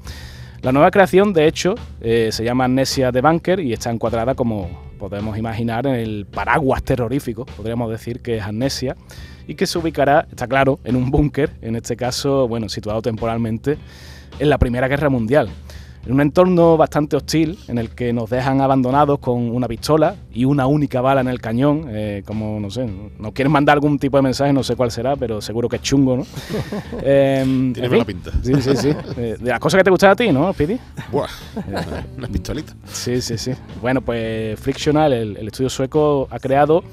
[0.62, 5.38] La nueva creación, de hecho, se llama Amnesia de Bunker y está encuadrada como podemos
[5.38, 8.96] imaginar en el paraguas terrorífico, podríamos decir que es Amnesia,
[9.48, 13.78] y que se ubicará, está claro, en un búnker, en este caso, bueno, situado temporalmente
[14.40, 15.50] en la Primera Guerra Mundial
[16.06, 20.46] en un entorno bastante hostil en el que nos dejan abandonados con una pistola y
[20.46, 22.88] una única bala en el cañón, eh, como no sé,
[23.18, 25.82] nos quieren mandar algún tipo de mensaje, no sé cuál será, pero seguro que es
[25.82, 26.26] chungo, ¿no?
[27.02, 28.32] eh, Tiene buena pinta.
[28.42, 28.94] Sí, sí, sí.
[29.18, 30.78] Eh, de las cosas que te gustan a ti, ¿no, Pidi?
[31.12, 31.28] Buah,
[32.18, 32.74] una pistolita.
[32.86, 33.52] Sí, sí, sí.
[33.82, 36.84] Bueno, pues Frictional, el, estudio sueco, ha creado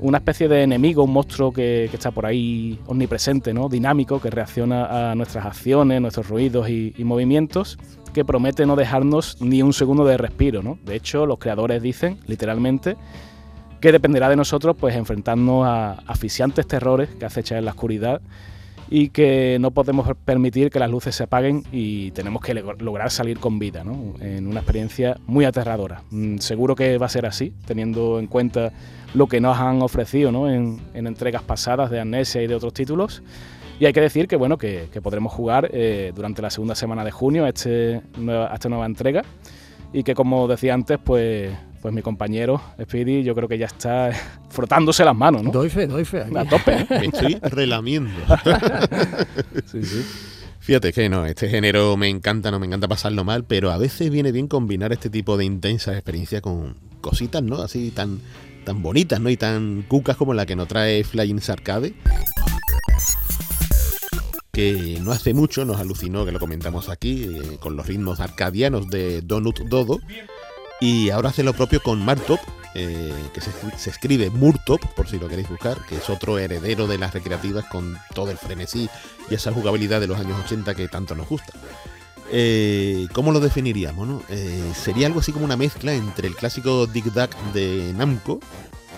[0.00, 3.68] una especie de enemigo, un monstruo que, está por ahí omnipresente, ¿no?
[3.68, 7.78] dinámico, que reacciona a nuestras acciones, nuestros ruidos y, y movimientos
[8.14, 10.62] que promete no dejarnos ni un segundo de respiro.
[10.62, 10.78] ¿no?
[10.84, 12.96] De hecho, los creadores dicen, literalmente,
[13.80, 18.22] que dependerá de nosotros pues enfrentarnos a asfixiantes terrores que acechan en la oscuridad
[18.88, 23.38] y que no podemos permitir que las luces se apaguen y tenemos que lograr salir
[23.38, 24.14] con vida, ¿no?
[24.20, 26.02] en una experiencia muy aterradora.
[26.10, 28.72] Mm, seguro que va a ser así, teniendo en cuenta
[29.14, 30.50] lo que nos han ofrecido ¿no?
[30.50, 33.22] en, en entregas pasadas de Amnesia y de otros títulos.
[33.80, 37.10] Y hay que decir que bueno que, podremos jugar eh, durante la segunda semana de
[37.10, 39.22] junio a, este nueva, esta nueva entrega
[39.92, 44.10] y que como decía antes, pues, pues mi compañero Speedy yo creo que ya está
[44.50, 45.50] frotándose las manos, ¿no?
[45.50, 46.24] Doy fe, doy fe.
[46.36, 46.72] A tope.
[46.72, 46.86] ¿eh?
[46.90, 48.10] Me estoy relamiendo.
[49.66, 50.04] sí, sí.
[50.58, 54.10] Fíjate que no, este género me encanta, no me encanta pasarlo mal, pero a veces
[54.10, 57.56] viene bien combinar este tipo de intensas experiencias con cositas, ¿no?
[57.56, 58.18] Así tan,
[58.64, 59.28] tan bonitas, ¿no?
[59.28, 61.94] Y tan cucas como la que nos trae Flying Arcade
[64.54, 68.88] que no hace mucho nos alucinó, que lo comentamos aquí, eh, con los ritmos arcadianos
[68.88, 69.98] de Donut Dodo.
[70.80, 72.38] Y ahora hace lo propio con Martop,
[72.74, 73.50] eh, que se,
[73.90, 77.98] escribe Murtop, por si lo queréis buscar, que es otro heredero de las recreativas con
[78.14, 78.88] todo el frenesí
[79.28, 81.52] y esa jugabilidad de los años 80 que tanto nos gusta.
[82.30, 84.22] Eh, ¿Cómo lo definiríamos?
[84.76, 88.40] sería algo así como una mezcla entre el clásico Dig Dug de Namco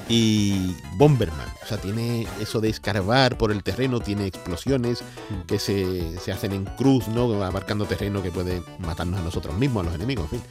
[0.08, 1.48] y Bomberman.
[1.62, 5.02] O sea, tiene eso de escarbar por el terreno, tiene explosiones
[5.46, 7.42] que se, se hacen en cruz, ¿no?
[7.42, 10.48] Abarcando terreno que puede matarnos a nosotros mismos, a los enemigos, en fin.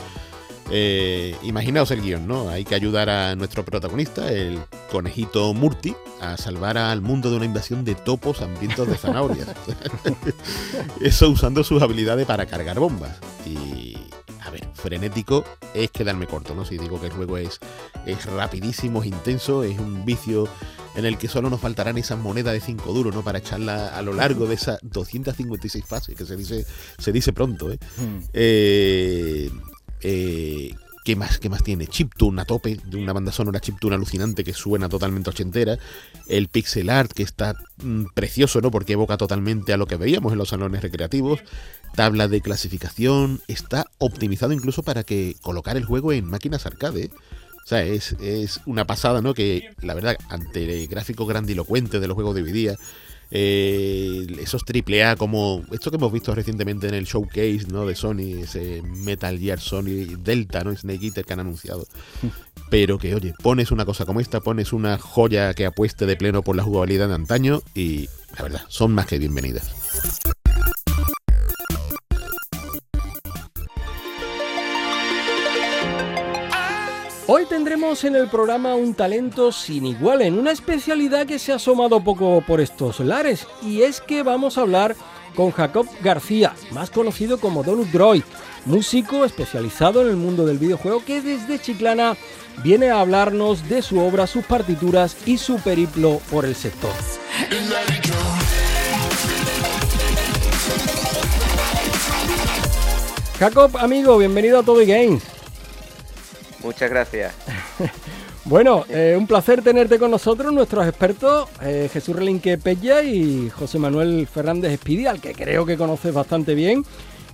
[0.72, 2.50] Eh, imaginaos el guion, ¿no?
[2.50, 4.60] Hay que ayudar a nuestro protagonista, el
[4.92, 9.48] conejito Murti, a salvar al mundo de una invasión de topos hambrientos de zanahorias.
[11.02, 13.18] Eso usando sus habilidades para cargar bombas.
[13.46, 13.96] Y
[14.46, 16.66] a ver, frenético es quedarme corto, ¿no?
[16.66, 17.60] Si digo que el juego es,
[18.06, 20.48] es rapidísimo, es intenso, es un vicio
[20.96, 23.24] en el que solo nos faltarán esas monedas de 5 duros, ¿no?
[23.24, 26.66] Para echarla a lo largo de esas 256 fases, que se dice,
[26.98, 27.80] se dice pronto, ¿eh?
[27.98, 28.20] Hmm.
[28.34, 29.50] eh,
[30.02, 30.35] eh
[31.06, 31.38] ¿Qué más?
[31.38, 31.86] ¿Qué más tiene?
[31.86, 35.78] Chiptune a tope, de una banda sonora chiptune alucinante que suena totalmente ochentera.
[36.26, 38.72] El pixel art que está mm, precioso, ¿no?
[38.72, 41.42] Porque evoca totalmente a lo que veíamos en los salones recreativos.
[41.94, 43.40] Tabla de clasificación.
[43.48, 47.12] Está optimizado incluso para que colocar el juego en máquinas arcade.
[47.64, 49.36] O sea, es, es una pasada, ¿no?
[49.36, 52.78] Que la verdad, ante el gráfico grandilocuente de los juegos de hoy día,
[53.32, 57.86] eh, esos AAA como esto que hemos visto recientemente en el showcase ¿no?
[57.86, 60.76] de Sony, ese Metal Gear Sony Delta, ¿no?
[60.76, 61.88] Snake Eater que han anunciado.
[62.70, 66.42] Pero que, oye, pones una cosa como esta, pones una joya que apueste de pleno
[66.42, 69.72] por la jugabilidad de antaño y la verdad, son más que bienvenidas.
[77.28, 81.56] Hoy tendremos en el programa un talento sin igual en una especialidad que se ha
[81.56, 84.96] asomado poco por estos lares y es que vamos a hablar
[85.36, 88.22] con Jacob García, más conocido como Donut Droid,
[88.66, 92.16] músico especializado en el mundo del videojuego que desde Chiclana
[92.64, 96.94] viene a hablarnos de su obra, sus partituras y su periplo por el sector.
[103.40, 105.35] Jacob, amigo, bienvenido a Todo Games.
[106.66, 107.32] Muchas gracias.
[108.46, 113.78] bueno, eh, un placer tenerte con nosotros, nuestros expertos, eh, Jesús Relinque Pella y José
[113.78, 116.84] Manuel Fernández Espidi, al que creo que conoces bastante bien.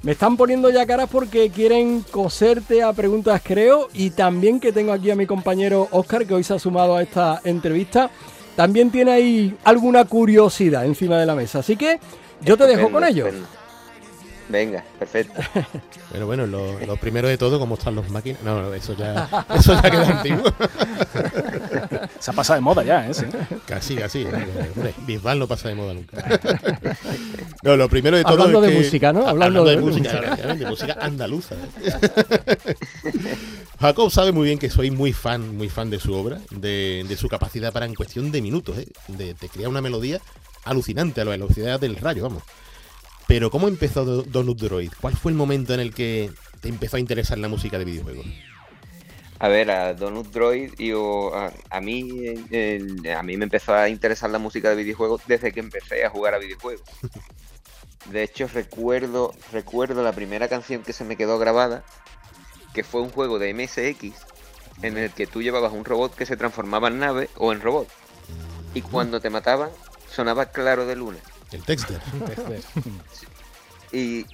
[0.03, 4.91] Me están poniendo ya caras porque quieren coserte a preguntas, creo, y también que tengo
[4.91, 8.11] aquí a mi compañero Oscar, que hoy se ha sumado a esta entrevista.
[8.57, 11.59] También tiene ahí alguna curiosidad encima de la mesa.
[11.59, 12.01] Así que
[12.41, 13.29] yo te dejo con ellos.
[14.51, 15.41] Venga, perfecto.
[16.11, 18.43] Pero bueno, lo, primero de todo, ¿cómo están los máquinas?
[18.43, 20.53] No, eso ya, eso ya queda antiguo.
[22.19, 23.13] Se ha pasado de moda ya, ¿eh?
[23.65, 24.25] Casi, casi.
[24.25, 26.17] Hombre, Bisbal no pasa de moda nunca.
[27.63, 29.27] No, lo primero de todo Hablando de música, ¿no?
[29.27, 31.55] Hablando, de, música, de música andaluza.
[33.79, 37.27] Jacob sabe muy bien que soy muy fan, muy fan de su obra, de, su
[37.27, 38.87] capacidad para en cuestión de minutos, ¿eh?
[39.09, 40.19] de, de crear una melodía
[40.63, 42.41] alucinante a la velocidad del rayo, vamos.
[43.31, 44.91] Pero ¿cómo empezó Donut Droid?
[44.99, 48.25] ¿Cuál fue el momento en el que te empezó a interesar la música de videojuegos?
[49.39, 52.27] A ver, a Donut Droid y a, mí
[53.15, 56.33] a mí me empezó a interesar la música de videojuegos desde que empecé a jugar
[56.33, 56.83] a videojuegos.
[58.11, 61.85] De hecho, recuerdo recuerdo la primera canción que se me quedó grabada,
[62.73, 64.13] que fue un juego de MSX
[64.81, 67.87] en el que tú llevabas un robot que se transformaba en nave o en robot.
[68.73, 69.69] Y cuando te mataban,
[70.09, 71.19] sonaba claro de luna.
[71.51, 71.99] El Texter.
[73.93, 74.25] Y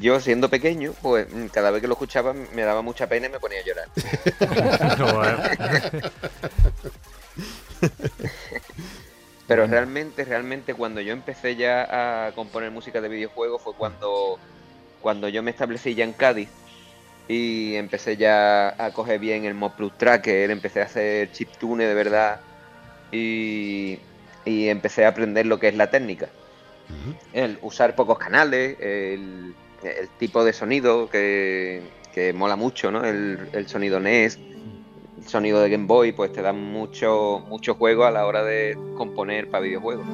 [0.00, 3.38] yo siendo pequeño, pues cada vez que lo escuchaba me daba mucha pena y me
[3.38, 3.88] ponía a llorar.
[9.46, 14.38] Pero realmente, realmente cuando yo empecé ya a componer música de videojuegos fue cuando,
[15.02, 16.48] cuando yo me establecí ya en Cádiz
[17.28, 21.94] y empecé ya a coger bien el Mod Plus Tracker, empecé a hacer chiptune de
[21.94, 22.40] verdad
[23.10, 23.98] y,
[24.46, 26.30] y empecé a aprender lo que es la técnica
[27.32, 29.54] el usar pocos canales, el,
[30.18, 31.82] tipo de sonido que,
[32.34, 33.04] mola mucho, ¿no?
[33.04, 34.38] El, sonido NES,
[35.18, 38.76] el sonido de Game Boy, pues te dan mucho, mucho juego a la hora de
[38.96, 40.06] componer para videojuegos.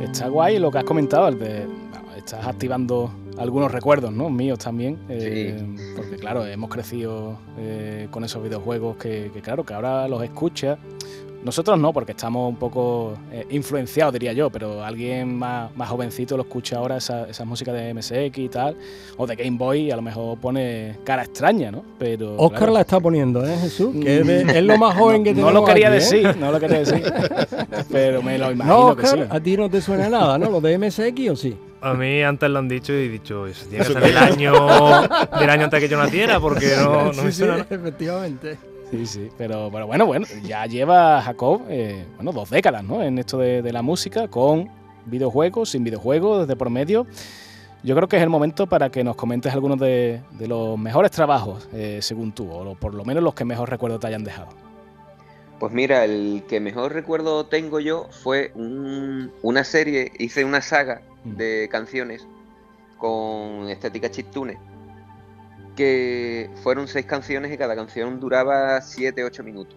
[0.00, 1.66] Está guay lo que has comentado, el de,
[2.16, 3.10] estás activando
[3.42, 4.30] algunos recuerdos, ¿no?
[4.30, 4.98] Míos también.
[5.08, 5.62] Eh,
[5.96, 10.78] porque claro, hemos crecido eh, con esos videojuegos que, que, claro, que ahora los escuchas
[11.44, 16.36] nosotros no, porque estamos un poco eh, influenciados, diría yo, pero alguien más, más jovencito
[16.36, 18.76] lo escucha ahora, esa, esa, música de MSX y tal,
[19.16, 21.84] o de Game Boy, y a lo mejor pone cara extraña, ¿no?
[21.98, 23.94] Pero, Oscar la está poniendo, ¿eh, Jesús?
[24.00, 25.94] Que es, lo más joven que tenemos No lo quería ¿eh?
[25.94, 27.02] decir, no lo quería decir,
[27.90, 29.18] pero me lo imagino no, que sí.
[29.28, 30.48] a ti no te suena nada, ¿no?
[30.48, 31.56] ¿Lo de MSX o sí?
[31.80, 34.52] A mí antes lo han dicho y he dicho, eso tiene que ser del año,
[35.40, 37.56] del año antes que yo naciera, porque no, no me suena.
[37.56, 38.71] Sí, efectivamente.
[38.92, 43.02] Sí, sí, pero, bueno, bueno, ya lleva Jacob eh, bueno, dos décadas ¿no?
[43.02, 44.68] en esto de, la música, con
[45.06, 47.06] videojuegos, sin videojuegos, desde por medio.
[47.82, 51.70] Yo creo que es el momento para que nos comentes algunos de, los mejores trabajos,
[51.72, 54.48] eh, según tú, o por lo menos los que mejor recuerdo te hayan dejado.
[55.58, 61.36] Pues mira, el que mejor recuerdo tengo yo fue una serie, hice una saga mm.
[61.36, 62.26] de canciones
[62.98, 64.58] con estética chiptune
[65.76, 69.76] que fueron seis canciones y cada canción duraba 7-8 minutos.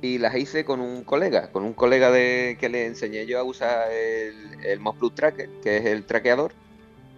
[0.00, 3.42] Y las hice con un colega, con un colega de que le enseñé yo a
[3.42, 6.52] usar el, el Plus Tracker, que es el traqueador.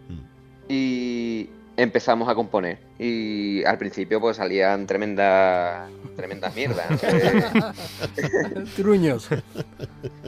[0.08, 0.18] Mm.
[0.68, 2.78] Y empezamos a componer.
[2.98, 6.86] Y al principio pues salían tremendas tremendas mierdas.
[8.76, 9.28] truños.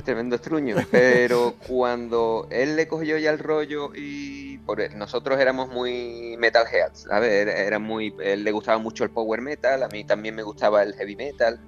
[0.04, 0.84] Tremendos truños.
[0.90, 4.31] Pero cuando él le cogió ya el rollo y
[4.66, 9.82] por, nosotros éramos muy metalheads, ver, era muy, él le gustaba mucho el power metal,
[9.82, 11.60] a mí también me gustaba el heavy metal.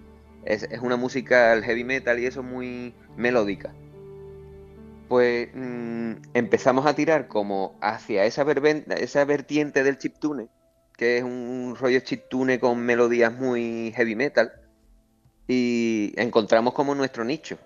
[0.44, 3.74] Es, una música, el heavy metal y eso muy melódica.
[5.09, 8.44] Pues mm, empezamos a tirar como hacia esa,
[8.96, 10.48] esa vertiente del chiptune,
[10.96, 14.52] que es un rollo chiptune con melodías muy heavy metal,
[15.48, 17.59] y encontramos como nuestro nicho.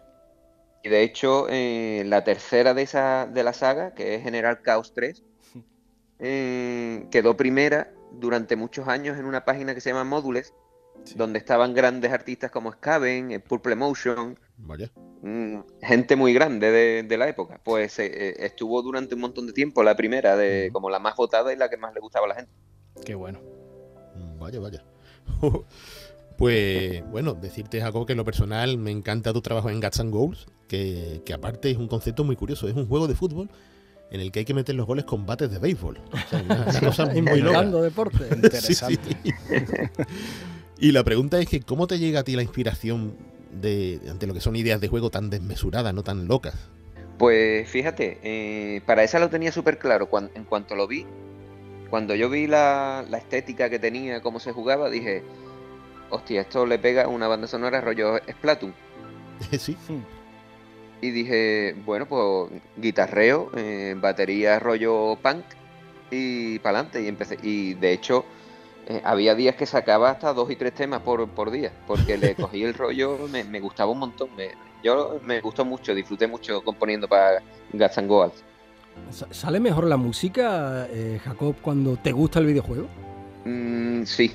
[0.83, 4.93] Y de hecho, eh, la tercera de, esa, de la saga, que es General Chaos
[4.95, 5.25] 3,
[6.21, 10.55] eh, quedó primera durante muchos años en una página que se llama Módules,
[11.15, 14.39] donde estaban grandes artistas como Skaven, eh, Purple Emotion,
[15.23, 17.61] mm, gente muy grande de, la época.
[17.63, 21.57] Pues estuvo durante un montón de tiempo la primera, de como la más votada y
[21.57, 22.53] la que más le gustaba a la gente.
[23.05, 23.41] Qué bueno.
[24.15, 24.85] Mm, vaya, vaya.
[26.39, 30.13] Pues bueno, decirte, Jacob, que en lo personal me encanta tu trabajo en Guts and
[30.13, 32.69] Goals, que, aparte es un concepto muy curioso.
[32.69, 33.49] Es un juego de fútbol
[34.11, 36.01] en el que hay que meter los goles con bates de béisbol.
[36.13, 38.29] O sea, una, cosa muy deporte.
[38.35, 39.17] Interesante.
[40.79, 43.17] y la pregunta es que, ¿cómo te llega a ti la inspiración
[43.61, 46.55] de, ante lo que son ideas de juego tan desmesuradas, no tan locas?
[47.19, 50.09] Pues fíjate, eh, para esa lo tenía súper claro.
[50.35, 51.05] en cuanto lo vi,
[51.91, 55.25] cuando yo vi la, la estética que tenía, cómo se jugaba, dije,
[56.11, 58.75] hostia, esto le pega una banda sonora rollo Splatoon.
[59.59, 59.77] sí.
[61.01, 65.45] Y dije, bueno, pues guitarreo, eh, batería rollo punk
[66.11, 67.03] y para adelante.
[67.03, 67.39] Y empecé.
[67.43, 68.25] Y de hecho,
[68.89, 72.35] eh, había días que sacaba hasta dos y tres temas por, por día, porque le
[72.37, 74.31] cogí el rollo, me, gustaba un montón.
[74.37, 74.51] Me,
[74.83, 78.45] yo me gustó mucho, disfruté mucho componiendo para Guts and Goals.
[79.31, 82.89] ¿Sale mejor la música, eh, Jacob, cuando te gusta el videojuego?
[83.45, 84.33] Mm, sí,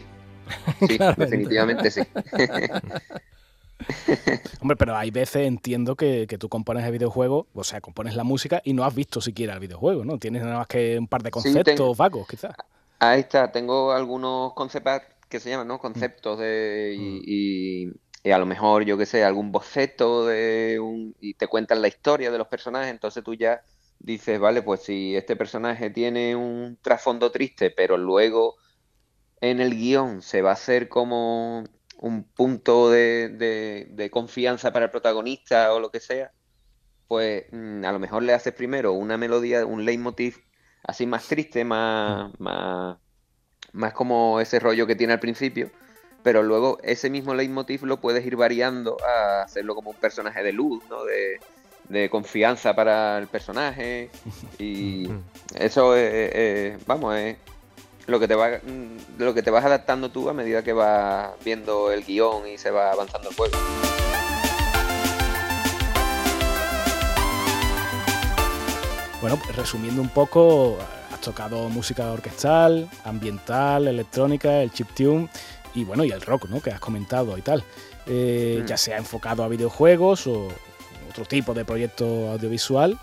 [0.87, 2.01] Sí, definitivamente sí.
[4.61, 8.61] Hombre, pero hay veces entiendo que, tú compones el videojuego, o sea, compones la música
[8.63, 10.17] y no has visto siquiera el videojuego, ¿no?
[10.17, 12.55] Tienes nada más que un par de conceptos vagos, quizás.
[12.99, 15.79] Ahí está, tengo algunos conceptos que se llaman, ¿no?
[15.79, 16.95] Conceptos de.
[16.97, 17.91] Y,
[18.31, 22.31] a lo mejor, yo qué sé, algún boceto de un, y te cuentan la historia
[22.31, 23.61] de los personajes, entonces tú ya
[23.99, 28.55] dices, vale, pues si este personaje tiene un trasfondo triste, pero luego
[29.41, 31.65] en el guion se va a hacer como
[32.03, 36.33] un punto de, confianza para el protagonista o lo que sea,
[37.07, 40.43] pues mm, a lo mejor le haces primero una melodía, un leitmotiv
[40.83, 42.97] así más triste, más, más,
[43.71, 45.71] más como ese rollo que tiene al principio,
[46.23, 50.51] pero luego ese mismo leitmotiv lo puedes ir variando a hacerlo como un personaje de
[50.51, 51.05] luz, ¿no?
[51.05, 51.39] De,
[51.87, 54.09] de confianza para el personaje
[54.59, 55.07] y
[55.55, 57.37] eso es, vamos, es
[58.07, 61.31] lo que te va mm, lo que te vas adaptando tú a medida que vas
[61.43, 63.57] viendo el guion y se va avanzando el juego.
[69.21, 70.77] Bueno, resumiendo un poco,
[71.13, 75.29] has tocado música orquestal, ambiental, electrónica, el chiptune
[75.73, 76.61] y bueno, y el rock, ¿no?
[76.61, 77.63] Que has comentado y tal.
[78.05, 78.65] Eh, mm.
[78.65, 80.49] Ya sea enfocado a videojuegos o
[81.09, 82.99] otro tipo de proyecto audiovisual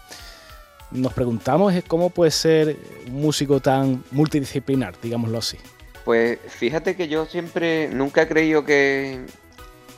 [0.91, 2.77] nos preguntamos es cómo puede ser
[3.07, 5.59] un músico tan multidisciplinar, digámoslo así.
[6.05, 9.21] Pues fíjate que yo siempre, nunca he creído que,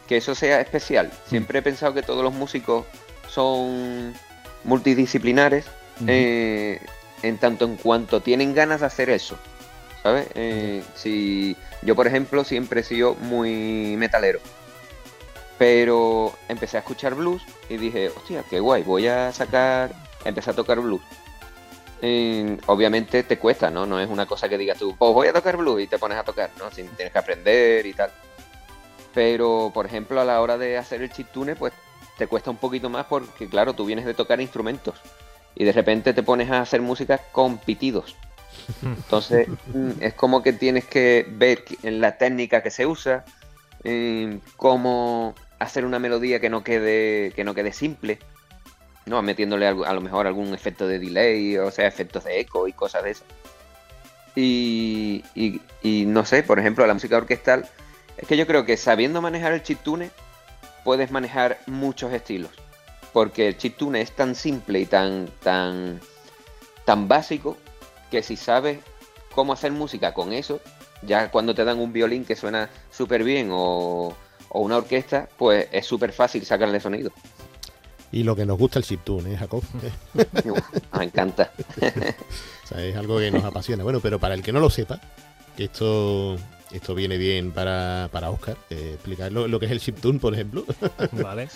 [0.07, 1.07] que eso sea especial.
[1.07, 1.31] Mm.
[1.31, 2.85] Siempre he pensado que todos los músicos
[3.28, 4.12] son
[4.64, 5.66] multidisciplinares
[6.07, 6.81] eh,
[7.22, 9.38] en tanto en cuanto tienen ganas de hacer eso.
[10.02, 10.26] ¿Sabes?
[10.35, 14.40] Eh, si yo, por ejemplo, siempre he sido muy metalero.
[15.59, 19.92] Pero empecé a escuchar blues y dije, hostia, qué guay, voy a sacar
[20.24, 21.02] empecé a tocar blues.
[22.66, 23.87] obviamente te cuesta, ¿no?
[23.87, 26.18] No es una cosa que digas tú, pues voy a tocar blues y te pones
[26.18, 26.70] a tocar, ¿no?
[26.70, 28.11] Tienes que aprender y tal.
[29.14, 31.72] Pero, por ejemplo, a la hora de hacer el chiptune, pues
[32.18, 34.94] te cuesta un poquito más porque, claro, tú vienes de tocar instrumentos
[35.54, 38.16] y de repente te pones a hacer música con pitidos.
[38.82, 43.24] Entonces, mm, es como que tienes que ver en la técnica que se usa,
[44.56, 48.18] cómo hacer una melodía que no quede, que no quede simple
[49.07, 49.23] ¿no?
[49.23, 53.05] Metiéndole a, lo mejor algún efecto de delay, o sea, efectos de eco y cosas
[53.05, 53.25] de eso.
[54.35, 57.69] Y, y, no sé, por ejemplo, la música orquestal,
[58.17, 60.11] es que yo creo que sabiendo manejar el chiptune,
[60.85, 62.53] puedes manejar muchos estilos.
[63.13, 66.00] Porque el chiptune es tan simple y tan, tan,
[66.87, 67.59] tan básico
[68.11, 68.79] que si sabes
[69.35, 70.61] cómo hacer música con eso,
[71.03, 74.15] ya cuando te dan un violín que suena súper bien o,
[74.48, 77.13] o, una orquesta, pues es súper fácil sacarle sonido
[78.13, 79.65] y lo que nos gusta el chiptune, ¿eh, Jacob?
[80.98, 81.50] me encanta.
[82.65, 83.83] o sea, es algo que nos apasiona.
[83.83, 85.00] Bueno, pero para el que no lo sepa,
[85.56, 86.37] que esto
[86.73, 90.65] esto viene bien para, para Oscar, eh, explicar lo, que es el chiptune, por ejemplo.
[91.13, 91.48] Vale.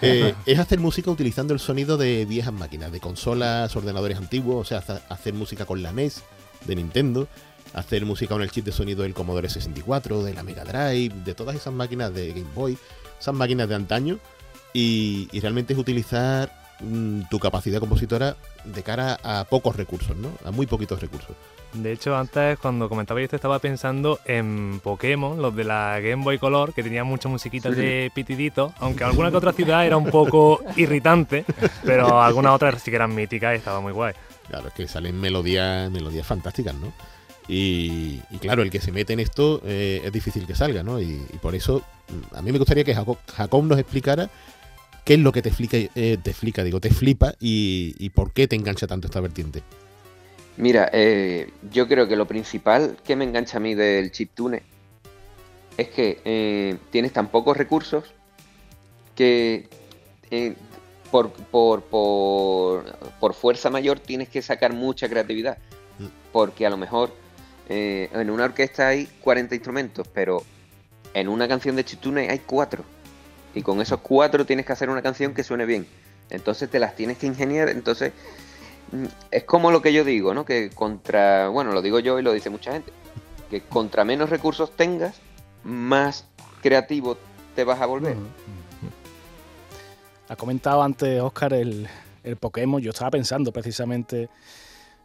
[0.00, 4.80] Eh, es hacer música utilizando el sonido de viejas máquinas, de consolas, ordenadores antiguos, o
[4.80, 6.22] sea, hacer música con la NES
[6.66, 7.26] de Nintendo,
[7.72, 11.34] hacer música con el chip de sonido del Commodore 64, de la Mega Drive, de
[11.34, 12.78] todas esas máquinas de Game Boy,
[13.18, 14.18] esas máquinas de antaño,
[14.74, 20.30] y, realmente es utilizar mm, tu capacidad compositora de cara a pocos recursos, ¿no?
[20.44, 21.36] A muy poquitos recursos.
[21.72, 26.38] De hecho, antes cuando comentaba esto estaba pensando en Pokémon, los de la Game Boy
[26.38, 30.60] Color, que tenían muchas musiquitas de pitidito, aunque alguna que otra ciudad era un poco
[30.76, 31.44] irritante,
[31.84, 34.14] pero algunas otras sí que eran míticas y estaba muy guay.
[34.48, 36.92] Claro, es que salen melodías, melodías fantásticas, ¿no?
[37.46, 41.00] Y, claro, el que se mete en esto eh, es difícil que salga, ¿no?
[41.00, 41.82] Y, por eso
[42.34, 44.30] a mí me gustaría que Jacob, nos explicara
[45.04, 48.32] qué es lo que te explica, eh, te explica, digo, te flipa y, y por
[48.32, 49.62] qué te engancha tanto esta vertiente.
[50.56, 54.62] Mira, eh, yo creo que lo principal que me engancha a mí del chiptune
[55.76, 58.04] es que eh, tienes tan pocos recursos
[59.16, 59.68] que
[60.30, 60.54] eh,
[61.10, 65.58] por, por, por, fuerza mayor tienes que sacar mucha creatividad.
[65.98, 66.06] Mm.
[66.32, 67.12] Porque a lo mejor
[67.68, 70.44] en una orquesta hay 40 instrumentos, pero
[71.14, 72.84] en una canción de chiptune hay 4.
[73.54, 75.86] Y con esos 4 tienes que hacer una canción que suene bien.
[76.30, 77.68] Entonces te las tienes que ingeniar.
[77.68, 78.12] Entonces
[79.30, 80.44] es como lo que yo digo, ¿no?
[80.44, 82.92] Que contra, bueno, lo digo yo y lo dice mucha gente,
[83.50, 85.16] que contra menos recursos tengas,
[85.64, 86.26] más
[86.62, 87.16] creativo
[87.54, 88.16] te vas a volver.
[90.28, 91.88] Ha comentado antes Oscar el,
[92.22, 94.28] el Pokémon, yo estaba pensando precisamente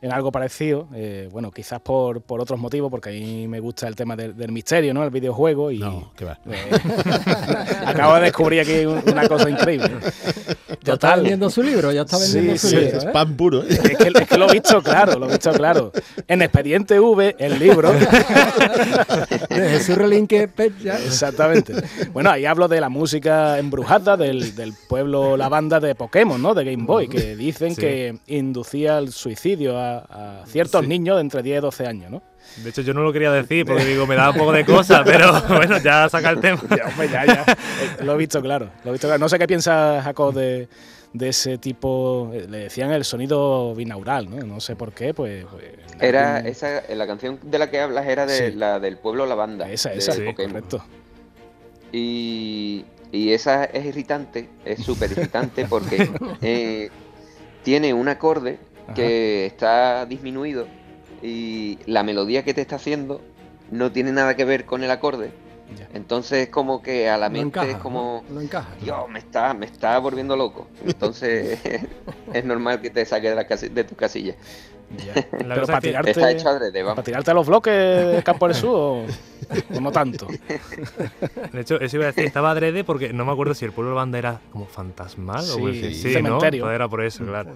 [0.01, 3.87] en algo parecido, eh, bueno, quizás por, por, otros motivos, porque a mí me gusta
[3.87, 5.03] el tema del, misterio, ¿no?
[5.03, 5.79] El videojuego y...
[5.79, 6.39] No, qué va.
[6.49, 9.91] Eh, acabo de descubrir aquí una cosa increíble.
[10.83, 12.97] Ya está vendiendo su libro, ya está vendiendo su libro.
[12.97, 13.63] Es pan puro.
[13.63, 15.91] Es que, es que, lo he visto claro, lo he visto claro.
[16.27, 17.91] En Expediente V, el libro.
[19.49, 20.49] de Jesús Relinque
[21.05, 21.73] Exactamente.
[22.13, 26.53] Bueno, ahí hablo de la música embrujada del, del pueblo, la banda de Pokémon, ¿no?
[26.53, 31.43] De Game Boy, que dicen que inducía el suicidio a a, ciertos niños de entre
[31.43, 32.21] 10 y 12 años, ¿no?
[32.57, 35.03] De hecho, yo no lo quería decir porque digo, me da un poco de cosa,
[35.05, 36.61] pero bueno, ya saca el tema.
[36.69, 38.69] ya, ya, eh, Lo he visto claro.
[38.83, 39.19] Lo he visto claro.
[39.19, 40.67] No sé qué piensa Jacob de,
[41.13, 42.31] de ese tipo.
[42.33, 44.37] Eh, le decían el sonido binaural, ¿no?
[44.45, 45.45] No sé por qué, pues.
[45.49, 45.63] pues
[45.99, 49.69] era esa, la canción de la que hablas era de la del pueblo La Banda.
[49.69, 50.83] Esa, esa, sí, correcto.
[51.91, 56.09] Y, y esa es irritante, es súper irritante porque
[56.41, 56.89] eh,
[57.63, 58.59] tiene un acorde
[58.93, 60.67] que está disminuido
[61.21, 63.21] y la melodía que te está haciendo
[63.71, 65.31] no tiene nada que ver con el acorde.
[65.93, 69.97] Entonces como que a la mente es como no, encaja, Dios, me está, me está
[69.99, 70.67] volviendo loco.
[70.85, 71.59] Entonces
[72.33, 74.35] es normal que te saque de, la de tu casilla.
[75.31, 79.05] Pero para tirarte, para tirarte a los bloques de Campo del Sur o,
[79.81, 80.27] no tanto.
[81.53, 83.91] De hecho, eso iba a decir, estaba adrede porque no me acuerdo si el pueblo
[83.91, 86.71] de banda era como fantasmal sí, o sí, sí, cementerio.
[86.71, 87.51] Era por eso, claro.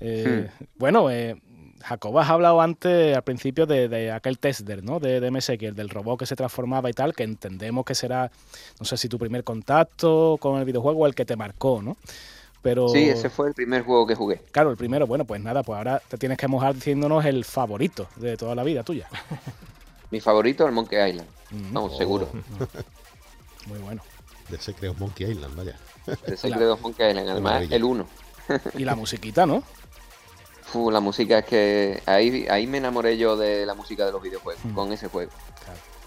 [0.00, 0.64] Eh, hmm.
[0.76, 1.40] Bueno, eh,
[1.82, 5.00] Jacob has hablado antes, al principio, de, aquel tester, ¿no?
[5.00, 8.30] De, de MSX, el del robot que se transformaba y tal, que entendemos que será,
[8.78, 11.96] no sé si tu primer contacto con el videojuego o el que te marcó, ¿no?
[12.62, 12.88] Pero...
[12.88, 14.40] Sí, ese fue el primer juego que jugué.
[14.50, 18.08] Claro, el primero, bueno, pues nada, pues ahora te tienes que mojar diciéndonos el favorito
[18.16, 19.08] de toda la vida tuya.
[20.10, 21.28] Mi favorito es el Monkey Island.
[21.72, 22.28] Vamos, seguro.
[23.66, 24.02] Muy bueno.
[24.48, 25.76] De Secret Monkey Island, vaya.
[26.26, 28.06] De Secret Monkey Island, además el 1.
[28.74, 29.62] y la musiquita, ¿no?
[30.90, 34.64] La música es que ahí, ahí me enamoré yo de la música de los videojuegos,
[34.64, 34.74] mm.
[34.74, 35.30] con ese juego.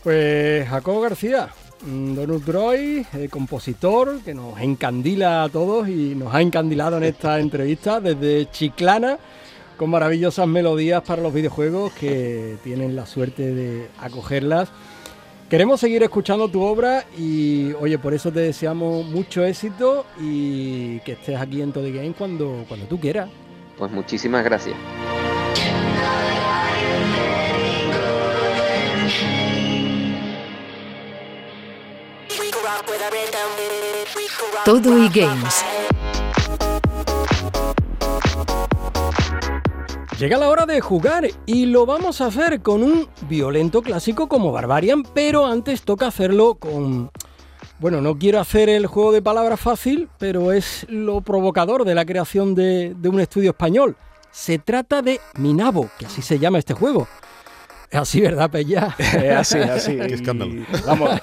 [0.04, 1.50] Pues Jacobo García,
[1.86, 7.40] mm, Droid, eh, compositor que nos encandila a todos y nos ha encandilado en esta
[7.46, 9.20] entrevista desde Chiclana
[9.78, 14.70] con maravillosas melodías para los videojuegos que tienen la suerte de acogerlas.
[15.50, 21.14] Queremos seguir escuchando tu obra y oye, por eso te deseamos mucho éxito y que
[21.14, 23.30] estés aquí en Todo Game cuando, cuando tú quieras.
[23.82, 24.78] Pues muchísimas gracias.
[34.64, 35.66] Todo y Games.
[40.20, 44.52] Llega la hora de jugar y lo vamos a hacer con un violento clásico como
[44.52, 47.10] Barbarian, pero antes toca hacerlo con
[47.82, 52.06] bueno, no quiero hacer el juego de palabras fácil, pero es lo provocador de la
[52.06, 53.96] creación de, un estudio español.
[54.30, 57.08] Se trata de Minabo, que así se llama este juego.
[57.92, 58.96] Es así, ¿verdad, Pella?
[59.00, 59.98] Es así, así.
[59.98, 60.64] Qué escándalo.
[60.88, 61.20] Vamos,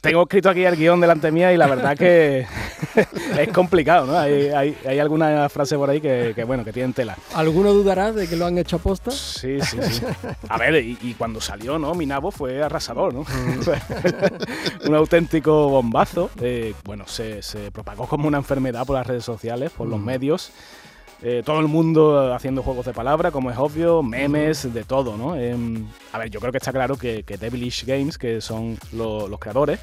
[0.00, 2.46] tengo escrito aquí el guion delante mía y la verdad que
[3.38, 4.16] es complicado, ¿no?
[4.16, 7.16] Hay, hay, hay alguna frase por ahí que, que, bueno, que tienen tela.
[7.34, 9.10] ¿Alguno dudará de que lo han hecho a posta?
[9.10, 10.02] Sí, sí, sí.
[10.48, 11.92] A ver, y, y cuando salió, ¿no?
[11.96, 13.22] Minabo fue arrasador, ¿no?
[13.22, 14.86] Mm.
[14.86, 16.30] un auténtico bombazo.
[16.40, 19.90] Eh, bueno, se, se, propagó como una enfermedad por las redes sociales, por mm.
[19.90, 20.52] los medios.
[21.22, 25.36] Eh, todo el mundo haciendo juegos de palabra, como es obvio, memes, de todo, ¿no?
[25.36, 25.56] Eh,
[26.12, 29.38] a ver, yo creo que está claro que, que Devilish Games, que son lo, los
[29.38, 29.80] creadores,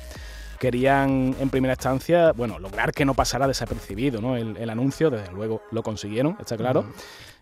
[0.60, 4.38] querían en primera instancia, bueno, lograr que no pasara desapercibido, ¿no?
[4.38, 6.86] El, el anuncio, desde luego lo consiguieron, está claro.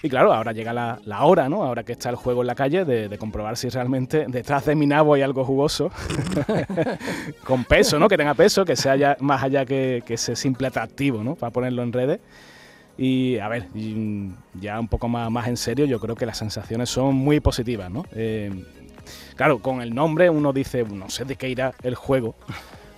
[0.01, 1.65] Y claro, ahora llega la, la, hora, ¿no?
[1.65, 4.75] Ahora que está el juego en la calle, de, de comprobar si realmente detrás de
[4.75, 5.91] mi nabo hay algo jugoso,
[7.43, 8.07] con peso, ¿no?
[8.07, 11.35] Que tenga peso, que sea ya más allá que, que ese simple atractivo, ¿no?
[11.35, 12.21] Para ponerlo en redes.
[13.01, 13.67] Y a ver,
[14.59, 17.89] ya un poco más, más en serio, yo creo que las sensaciones son muy positivas,
[17.89, 18.03] ¿no?
[18.11, 18.51] Eh,
[19.37, 22.35] claro, con el nombre uno dice, no sé de qué irá el juego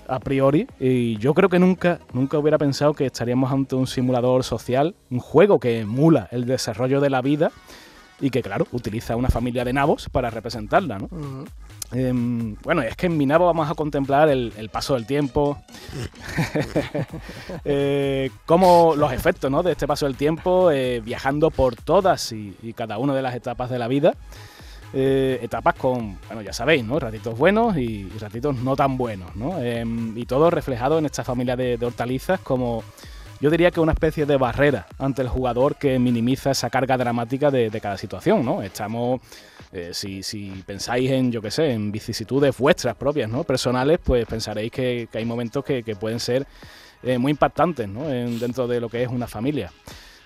[0.08, 4.44] a priori y yo creo que nunca, nunca hubiera pensado que estaríamos ante un simulador
[4.44, 7.52] social, un juego que emula el desarrollo de la vida
[8.20, 11.10] y que claro, utiliza una familia de nabos para representarla, ¿no?
[11.94, 12.12] Eh,
[12.64, 15.62] bueno, es que en mi nabo vamos a contemplar el, el paso del tiempo,
[17.66, 19.62] eh, como los efectos ¿no?
[19.64, 23.36] de este paso del tiempo, eh, viajando por todas y, y, cada una de las
[23.36, 24.16] etapas de la vida.
[24.94, 27.00] Eh, etapas con, bueno, ya sabéis, ¿no?
[27.00, 29.56] Ratitos buenos y, y ratitos no tan buenos, ¿no?
[29.64, 32.84] y todo reflejado en esta familia de, de hortalizas como
[33.42, 37.50] yo diría que una especie de barrera ante el jugador que minimiza esa carga dramática
[37.50, 38.62] de, de cada situación, ¿no?
[38.62, 39.20] Estamos,
[39.74, 43.44] eh, si, pensáis en, yo qué sé, en vicisitudes vuestras propias, ¿no?
[43.44, 46.46] Personales, pues pensaréis que, hay momentos que, pueden ser
[47.04, 48.10] eh, muy impactantes, ¿no?
[48.10, 49.72] En, dentro de lo que es una familia.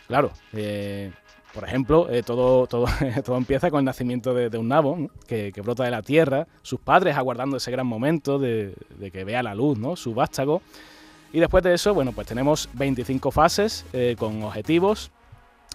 [0.08, 1.12] Claro, eh,
[1.54, 2.88] por ejemplo, todo, todo,
[3.24, 7.16] todo, empieza con el nacimiento de, un nabo que, brota de la tierra, sus padres
[7.16, 8.74] aguardando ese gran momento de,
[9.14, 9.96] que vea la luz, ¿no?
[9.96, 10.64] Su vástago.
[11.32, 13.86] Y después de eso, bueno, pues tenemos 25 fases
[14.18, 15.12] con objetivos,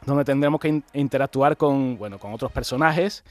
[0.06, 3.24] donde tendremos que in interactuar con, bueno, con otros personajes.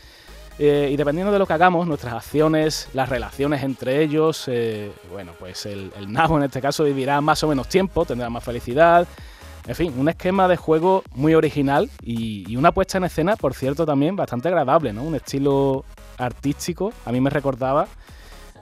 [0.57, 5.31] Eh, y dependiendo de lo que hagamos, nuestras acciones, las relaciones entre ellos, eh, bueno,
[5.39, 9.07] pues el, el, nabo en este caso vivirá más o menos tiempo, tendrá más felicidad.
[9.65, 13.53] En fin, un esquema de juego muy original y, y una puesta en escena, por
[13.53, 15.03] cierto, también bastante agradable, ¿no?
[15.03, 15.85] Un estilo
[16.17, 17.87] artístico, a mí me recordaba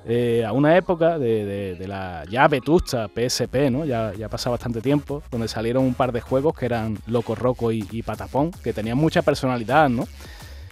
[0.10, 3.84] eh, a una época de, de, de, la ya vetusta PSP, ¿no?
[3.84, 7.74] Ya, ya pasado bastante tiempo, donde salieron un par de juegos que eran Loco Roco
[7.74, 10.08] y, y Patapón, que tenían mucha personalidad, ¿no?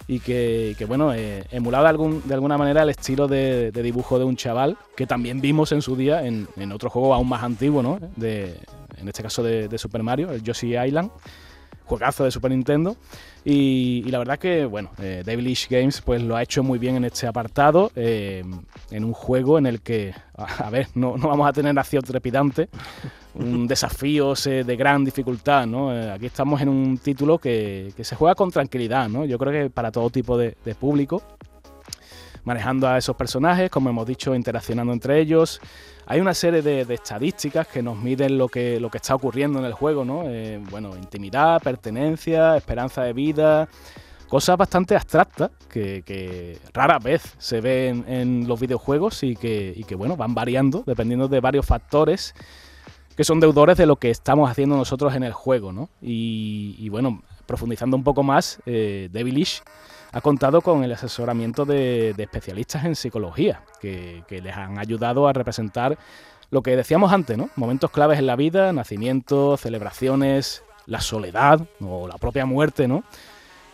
[0.08, 3.82] Y que, que bueno, eh, emulaba de, algún, de, alguna manera el estilo de, de,
[3.82, 7.42] dibujo de un chaval, que también vimos en su día en, otro juego aún más
[7.42, 7.98] antiguo, ¿no?
[8.16, 8.58] De,
[8.96, 11.10] en este caso de, Super Mario, el Yoshi Island
[11.86, 12.96] juegazo de Super Nintendo.
[13.44, 16.96] Y, y la verdad que, bueno, eh, Devilish Games pues lo ha hecho muy bien
[16.96, 18.42] en este apartado, eh,
[18.90, 22.68] en un juego en el que, a, ver, no, no, vamos a tener acción trepidante,
[23.34, 25.94] un desafíos eh, de gran dificultad, ¿no?
[25.94, 29.24] Eh, aquí estamos en un título que, que, se juega con tranquilidad, ¿no?
[29.24, 31.22] Yo creo que para todo tipo de, de público,
[32.46, 35.60] manejando a esos personajes, como hemos dicho, interaccionando entre ellos,
[36.06, 39.58] hay una serie de, de, estadísticas que nos miden lo que, lo que está ocurriendo
[39.58, 40.22] en el juego, ¿no?
[40.26, 43.68] Eh, bueno, intimidad, pertenencia, esperanza de vida,
[44.28, 49.82] cosas bastante abstractas que, rara vez se ven en, en los videojuegos y que, y
[49.82, 52.32] que, bueno, van variando dependiendo de varios factores
[53.16, 55.88] que son deudores de lo que estamos haciendo nosotros en el juego, ¿no?
[56.00, 59.62] Y, y bueno, profundizando un poco más, eh, Devilish
[60.12, 65.28] ha contado con el asesoramiento de, de especialistas en psicología, que, que, les han ayudado
[65.28, 65.98] a representar
[66.50, 67.50] lo que decíamos antes, ¿no?
[67.56, 73.04] Momentos claves en la vida, nacimientos, celebraciones, la soledad o la propia muerte, ¿no?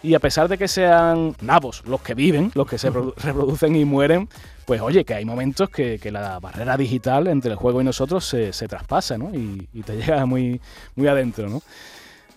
[0.02, 3.84] Y a pesar de que sean nabos los que viven, los que se reproducen y
[3.84, 4.28] mueren,
[4.64, 8.24] pues oye, que hay momentos que, que la barrera digital entre el juego y nosotros
[8.24, 9.32] se, se traspasa, ¿no?
[9.32, 10.60] Y, y, te llega muy,
[10.96, 11.62] muy adentro, ¿no?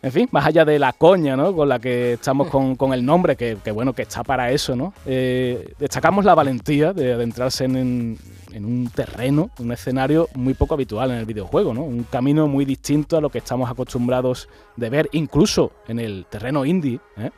[0.05, 1.55] En fin, más allá de la coña, ¿no?
[1.55, 4.93] Con la que estamos con, el nombre, que, bueno, que está para eso, ¿no?
[5.03, 8.17] Eh, destacamos la valentía de adentrarse en, en,
[8.53, 11.81] en, un terreno, un escenario muy poco habitual en el videojuego, ¿no?
[11.81, 16.65] Un camino muy distinto a lo que estamos acostumbrados de ver, incluso en el terreno
[16.65, 17.31] indie, ¿eh?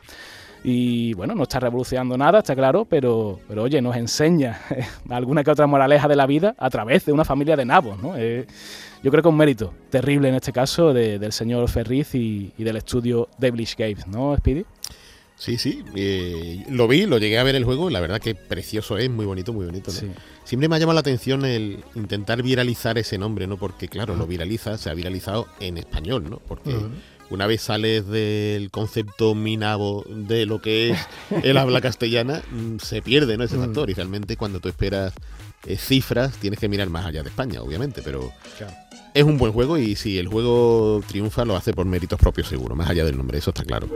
[0.62, 4.60] Y bueno, no está revolucionando nada, está claro, pero, pero oye, nos enseña
[5.08, 8.14] alguna que otra moraleja de la vida a través de una familia de nabos, ¿no?
[8.18, 8.46] Eh,
[9.02, 12.64] yo creo que un mérito terrible en este caso de, del señor Ferriz y, y,
[12.64, 14.64] del estudio Devilish Games, ¿no, Speedy?
[15.36, 18.98] Sí, sí, eh, lo vi, lo llegué a ver el juego, la verdad que precioso
[18.98, 19.92] es, muy bonito, muy bonito.
[19.92, 19.96] ¿no?
[19.96, 20.10] Sí.
[20.42, 23.56] Siempre me ha llamado la atención el intentar viralizar ese nombre, ¿no?
[23.56, 26.38] Porque claro, lo viraliza, se ha viralizado en español, ¿no?
[26.38, 26.70] Porque...
[26.70, 26.90] Uh -huh
[27.30, 30.98] una vez sales del concepto minabo de lo que es
[31.42, 33.44] el habla castellana, mm, se pierde ¿no?
[33.44, 33.90] ese factor.
[33.90, 35.12] Y realmente cuando tú esperas
[35.66, 38.74] eh, cifras, tienes que mirar más allá de España, obviamente, pero claro.
[39.18, 42.76] Es un buen juego y si el juego triunfa lo hace por méritos propios seguro,
[42.76, 43.88] más allá del nombre, eso está claro.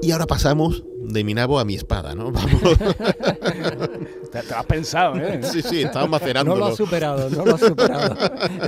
[0.00, 2.30] Y ahora pasamos de mi nabo a mi espada, ¿no?
[2.32, 2.60] Vamos.
[4.30, 5.40] te, lo has pensado, ¿eh?
[5.42, 6.54] Sí, sí, estamos macerando.
[6.54, 8.16] No lo ha superado, no lo ha superado.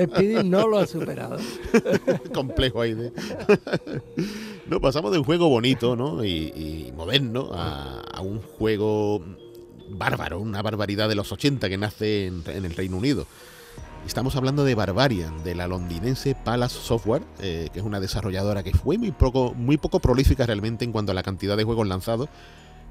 [0.03, 1.37] Speedy no lo ha superado.
[2.33, 3.13] Complejo ahí de.
[4.67, 6.25] no, pasamos de un juego bonito, ¿no?
[6.25, 9.23] Y, moderno a, un juego
[9.89, 13.27] bárbaro, una barbaridad de los 80 que nace en el Reino Unido.
[14.07, 18.73] Estamos hablando de Barbarian, de la londinense Palace Software, eh, que es una desarrolladora que
[18.73, 22.29] fue muy poco, muy poco prolífica realmente en cuanto a la cantidad de juegos lanzados,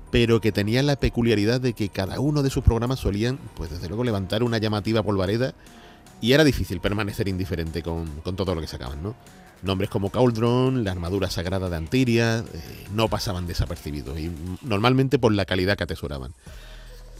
[0.09, 3.87] pero que tenía la peculiaridad de que cada uno de sus programas solían, pues desde
[3.89, 5.53] luego, levantar una llamativa polvareda
[6.19, 9.15] y era difícil permanecer indiferente con, todo lo que sacaban, ¿no?
[9.61, 12.43] Nombres como Cauldron, la armadura sagrada de Antiria, eh,
[12.93, 14.31] no pasaban desapercibidos y
[14.63, 16.33] normalmente por la calidad que atesoraban.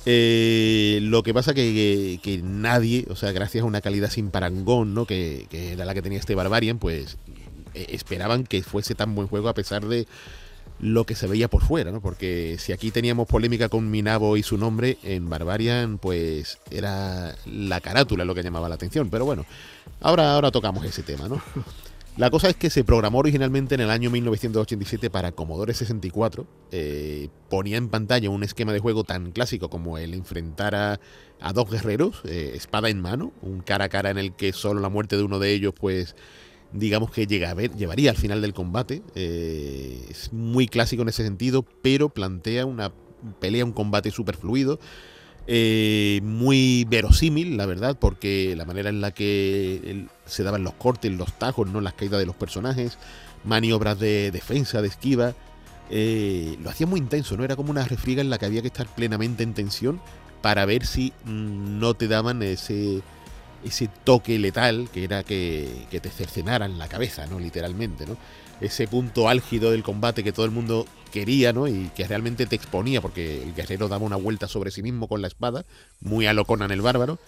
[0.06, 4.94] Eh, lo que pasa que, que, nadie, o sea, gracias a una calidad sin parangón,
[4.94, 5.06] ¿no?
[5.06, 7.18] Que, era la que tenía este Barbarian, pues
[7.74, 10.08] eh, esperaban que fuese tan buen juego a pesar de
[10.80, 12.02] lo que se veía por fuera, ¿no?
[12.02, 17.80] Porque si aquí teníamos polémica con Minabo y su nombre, en Barbarian, pues era la
[17.80, 19.10] carátula lo que llamaba la atención.
[19.10, 19.46] Pero bueno,
[20.02, 21.42] ahora, ahora tocamos ese tema, ¿no?
[22.16, 26.46] La cosa es que se programó originalmente en el año 1987 para Commodore 64.
[26.72, 31.00] Eh, ponía en pantalla un esquema de juego tan clásico como el enfrentar a,
[31.54, 34.90] dos guerreros, eh, espada en mano, un cara a cara en el que solo la
[34.90, 36.16] muerte de uno de ellos, pues
[36.72, 39.02] digamos que llega a llevaría al final del combate.
[39.16, 42.94] Eh, es muy clásico en ese sentido, pero plantea una
[43.40, 44.80] pelea, un combate súper fluido
[45.46, 51.12] eh, muy verosímil, la verdad, porque la manera en la que se daban los cortes,
[51.12, 52.98] los tajos, no las caídas de los personajes,
[53.44, 55.34] maniobras de defensa, de esquiva,
[55.90, 57.44] eh, lo hacía muy intenso, ¿no?
[57.44, 60.00] Era como una refriega en la que había que estar plenamente en tensión
[60.42, 63.02] para ver si mm, no te daban ese,
[63.66, 67.40] ese toque letal que era que, que te cercenaran la cabeza, ¿no?
[67.40, 68.18] Literalmente, ¿no?
[68.62, 71.68] Ese punto álgido del combate que todo el mundo quería, ¿no?
[71.68, 75.22] Y que realmente te exponía, porque el guerrero daba una vuelta sobre sí mismo con
[75.22, 75.64] la espada,
[76.02, 77.20] muy a lo en el bárbaro.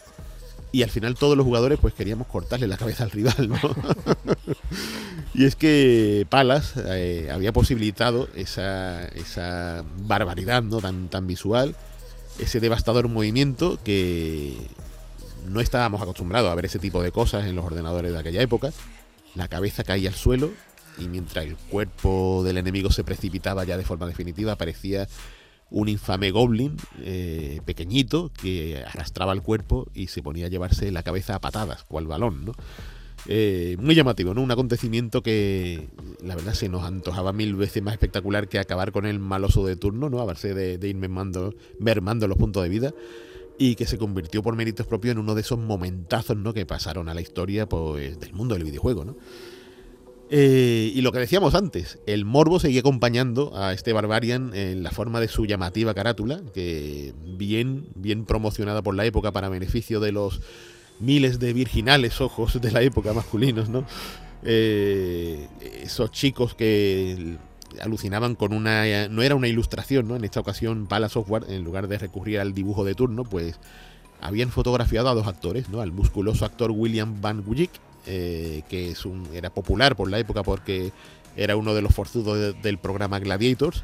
[0.71, 3.57] Y al final todos los jugadores pues queríamos cortarle la cabeza al rival, ¿no?
[5.33, 10.81] y es que Palas eh, había posibilitado esa, esa barbaridad, ¿no?
[10.81, 11.75] Tan, tan visual,
[12.39, 14.57] ese devastador movimiento que
[15.47, 18.73] no estábamos acostumbrados a ver ese tipo de cosas en los ordenadores de aquella época.
[19.35, 20.51] La cabeza caía al suelo
[20.97, 25.07] y mientras el cuerpo del enemigo se precipitaba ya de forma definitiva, aparecía
[25.69, 31.03] un infame goblin eh, pequeñito que arrastraba el cuerpo y se ponía a llevarse la
[31.03, 32.53] cabeza a patadas, cual balón, ¿no?
[33.27, 34.41] Eh, muy llamativo, ¿no?
[34.41, 35.89] Un acontecimiento que
[36.23, 39.75] la verdad se nos antojaba mil veces más espectacular que acabar con el maloso de
[39.75, 40.19] turno, ¿no?
[40.19, 42.93] A base de, ir mermando, mermando los puntos de vida
[43.57, 46.53] y que se convirtió por méritos propios en uno de esos momentazos, ¿no?
[46.53, 49.15] Que pasaron a la historia pues, del mundo del videojuego, ¿no?
[50.37, 54.91] Eh, y lo que decíamos antes, el morbo seguía acompañando a este Barbarian en la
[54.91, 60.11] forma de su llamativa carátula, que bien, bien promocionada por la época para beneficio de
[60.11, 60.41] los
[60.99, 63.85] miles de virginales ojos de la época masculinos, ¿no?
[64.43, 65.47] Eh,
[65.81, 67.37] esos chicos que
[67.79, 70.17] alucinaban con una no era una ilustración, ¿no?
[70.17, 73.57] En esta ocasión Pala Software en lugar de recurrir al dibujo de turno, pues
[74.19, 75.79] habían fotografiado a dos actores, ¿no?
[75.79, 77.71] Al musculoso actor William Van Gulik
[78.05, 78.93] eh, que
[79.33, 80.91] era popular por la época porque
[81.35, 83.83] era uno de los forzudos del programa Gladiators.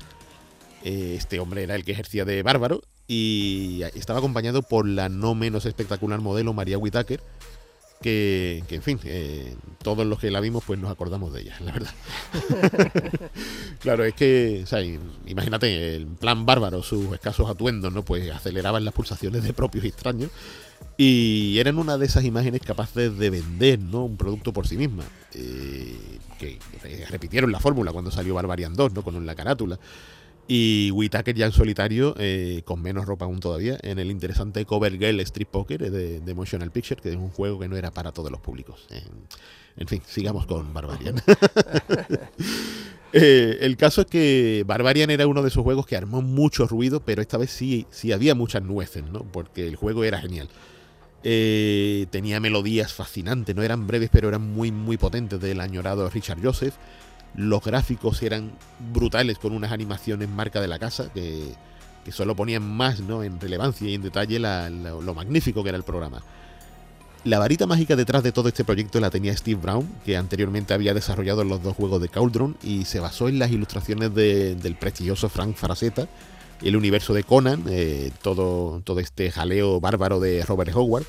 [0.84, 5.36] Eh, este hombre era el que ejercía de bárbaro y estaba acompañado por la no
[5.36, 7.22] menos espectacular modelo María Whitaker,
[8.02, 11.72] que, en fin, eh, todos los que la vimos pues nos acordamos de ella, la
[11.72, 11.94] verdad.
[13.80, 14.66] claro, es que,
[15.28, 18.04] imagínate, el plan bárbaro, sus escasos atuendos, ¿no?
[18.04, 20.32] Pues aceleraban las pulsaciones de propios extraños
[20.98, 24.06] y eran una de esas imágenes capaces de vender ¿no?
[24.06, 25.04] un producto por sí misma.
[25.34, 26.60] Eh, que
[27.10, 29.04] repitieron la fórmula cuando salió Barbarian 2, ¿no?
[29.04, 29.80] con la carátula.
[30.54, 35.00] Y Whitaker ya en solitario, eh, con menos ropa aún todavía, en el interesante Cover
[35.00, 38.12] Girl Street Poker de, de Emotional Picture, que es un juego que no era para
[38.12, 38.86] todos los públicos.
[39.78, 41.16] en fin, sigamos con Barbarian.
[43.14, 47.02] Eh, el caso es que Barbarian era uno de esos juegos que armó mucho ruido,
[47.02, 49.26] pero esta vez sí, sí había muchas nueces, ¿no?
[49.34, 50.48] Porque el juego era genial.
[51.22, 56.40] Eh, tenía melodías fascinantes, no eran breves, pero eran muy, muy potentes del añorado Richard
[56.42, 56.76] Joseph.
[57.36, 58.52] Los gráficos eran
[58.92, 61.54] brutales con unas animaciones marca de la casa que,
[62.12, 63.24] solo ponían más ¿no?
[63.24, 66.22] en relevancia y en detalle lo magnífico que era el programa.
[67.24, 70.96] La varita mágica detrás de todo este proyecto la tenía Steve Brown, que anteriormente había
[70.96, 75.56] desarrollado los dos juegos de Cauldron y se basó en las ilustraciones del prestigioso Frank
[75.56, 76.08] Faraseta,
[76.64, 81.06] el universo de Conan, eh, todo, todo este jaleo bárbaro de Robert Howard.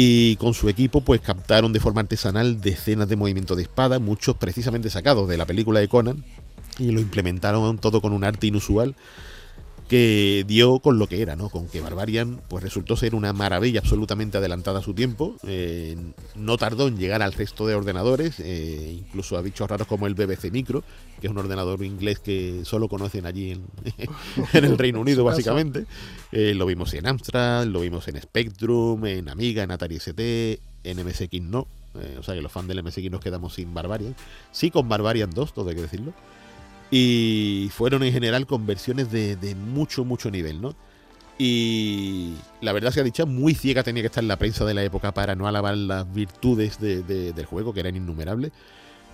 [0.00, 4.36] Y con su equipo pues captaron de forma artesanal decenas de movimientos de espada, muchos
[4.36, 6.22] precisamente sacados de la película de Conan,
[6.78, 8.94] y lo implementaron todo con un arte inusual
[9.88, 11.48] que dio con lo que era, ¿no?
[11.48, 15.36] Con que Barbarian pues resultó ser una maravilla absolutamente adelantada a su tiempo.
[15.46, 15.96] Eh,
[16.36, 20.14] no tardó en llegar al resto de ordenadores, eh, incluso a bichos raros como el
[20.14, 20.84] BBC Micro,
[21.20, 23.64] que es un ordenador inglés que solo conocen allí en,
[24.52, 25.86] el Reino Unido, básicamente.
[26.32, 31.06] Eh, lo vimos en Amstrad, lo vimos en Spectrum, en Amiga, en Atari ST, en
[31.06, 31.66] MSX no.
[32.18, 34.14] o sea que los fans del MSX nos quedamos sin Barbarian.
[34.52, 36.12] Sí con Barbarian 2, todo hay que decirlo
[36.90, 40.74] y fueron en general conversiones de, de mucho, mucho nivel, ¿no?
[41.38, 44.82] Y la verdad se ha dicho, muy ciega tenía que estar la prensa de la
[44.82, 48.50] época para no alabar las virtudes del juego, que eran innumerables.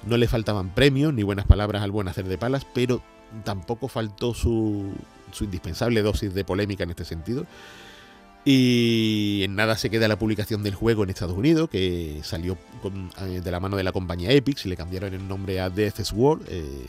[0.07, 3.03] No le faltaban premios ni buenas palabras al buen hacer de palas, pero
[3.45, 4.93] tampoco faltó su,
[5.33, 7.47] su indispensable dosis de polémica en este sentido.
[8.47, 12.57] Y en nada se queda la publicación del juego en Estados Unidos, que salió
[13.20, 16.12] eh, de la mano de la compañía Epic, y le cambiaron el nombre a Death's
[16.12, 16.47] World.
[16.49, 16.87] Eh,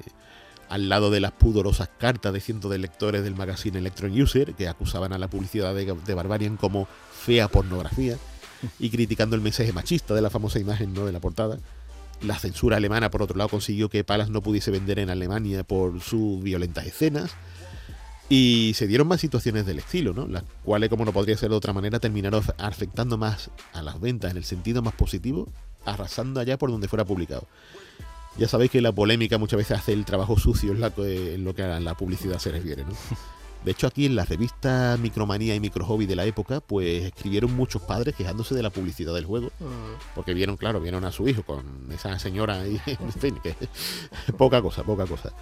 [0.70, 4.68] al lado de las pudorosas cartas de cientos de lectores del magazine Electron User que
[4.68, 8.18] acusaban a la publicidad de, Barbarian como fea pornografía
[8.80, 11.06] y criticando el mensaje machista de la famosa imagen ¿no?
[11.06, 11.60] de la portada.
[12.22, 16.02] La censura alemana, por otro lado, consiguió que Palas no pudiese vender en Alemania por
[16.02, 17.32] sus violentas escenas.
[18.30, 20.26] Y se dieron más situaciones del estilo, ¿no?
[20.26, 24.32] Las cuales, como no podría ser de otra manera, terminaron afectando más a las ventas
[24.32, 25.48] en el sentido más positivo,
[25.86, 27.48] arrasando allá por donde fuera publicado.
[28.38, 31.80] Ya sabéis que la polémica muchas veces hace el trabajo sucio en, lo que a
[31.80, 32.92] la publicidad se refiere, ¿no?
[33.64, 37.82] De hecho, aquí en la revista Micromanía y Microhobby de la época, pues escribieron muchos
[37.82, 39.52] padres quejándose de la publicidad del juego.
[39.60, 39.98] Ah.
[40.14, 42.80] Porque vieron, claro, vieron a su hijo con esa señora ahí.
[42.86, 43.56] En fin, que
[44.38, 45.34] poca cosa, poca cosa.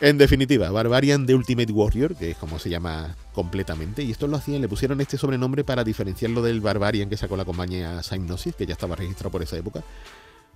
[0.00, 4.36] En definitiva, Barbarian de Ultimate Warrior, que es como se llama completamente, y esto lo
[4.36, 8.64] hacían, le pusieron este sobrenombre para diferenciarlo del Barbarian que sacó la compañía Psygnosis, que
[8.64, 9.82] ya estaba registrado por esa época,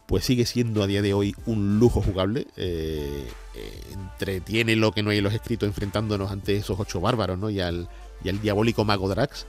[0.07, 2.47] pues sigue siendo a día de hoy un lujo jugable.
[2.57, 7.39] Eh, eh, entretiene lo que no hay en los escritos enfrentándonos ante esos ocho bárbaros
[7.39, 7.51] ¿no?
[7.51, 7.89] y, al,
[8.25, 9.47] y al diabólico mago Drax.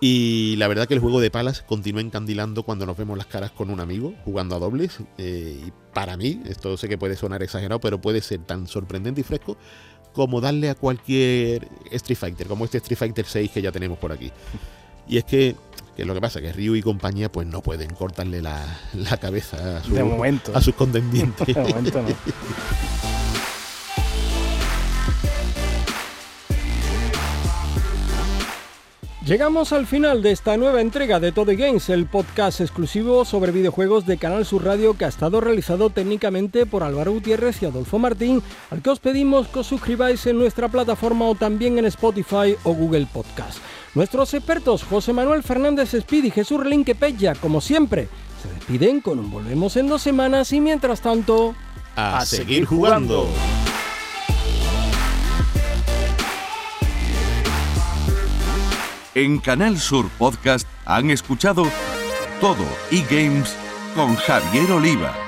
[0.00, 3.52] Y la verdad que el juego de palas continúa encandilando cuando nos vemos las caras
[3.52, 4.98] con un amigo jugando a dobles.
[5.18, 9.22] Eh, y para mí, esto sé que puede sonar exagerado, pero puede ser tan sorprendente
[9.22, 9.56] y fresco
[10.12, 14.12] como darle a cualquier Street Fighter, como este Street Fighter 6 que ya tenemos por
[14.12, 14.30] aquí.
[15.08, 15.56] Y es que
[15.96, 18.64] que lo que pasa que Ryu y compañía pues no pueden cortarle la,
[19.20, 21.46] cabeza a, a sus contendientes.
[21.54, 22.08] De momento no.
[29.26, 34.04] Llegamos al final de esta nueva entrega de Todo Games, el podcast exclusivo sobre videojuegos
[34.04, 38.42] de Canal Sur Radio que ha estado realizado técnicamente por Álvaro Gutiérrez y Adolfo Martín,
[38.70, 42.74] al que os pedimos que os suscribáis en nuestra plataforma o también en Spotify o
[42.74, 43.60] Google Podcast.
[43.94, 48.08] Nuestros expertos José Manuel Fernández Speed y Jesús Relinque Pella, como siempre,
[48.42, 51.54] se despiden con un volvemos en dos semanas y mientras tanto...
[51.94, 53.28] A, seguir jugando.
[59.14, 61.64] En Canal Sur Podcast han escuchado
[62.40, 63.54] todo e-games
[63.94, 65.23] con Javier Oliva.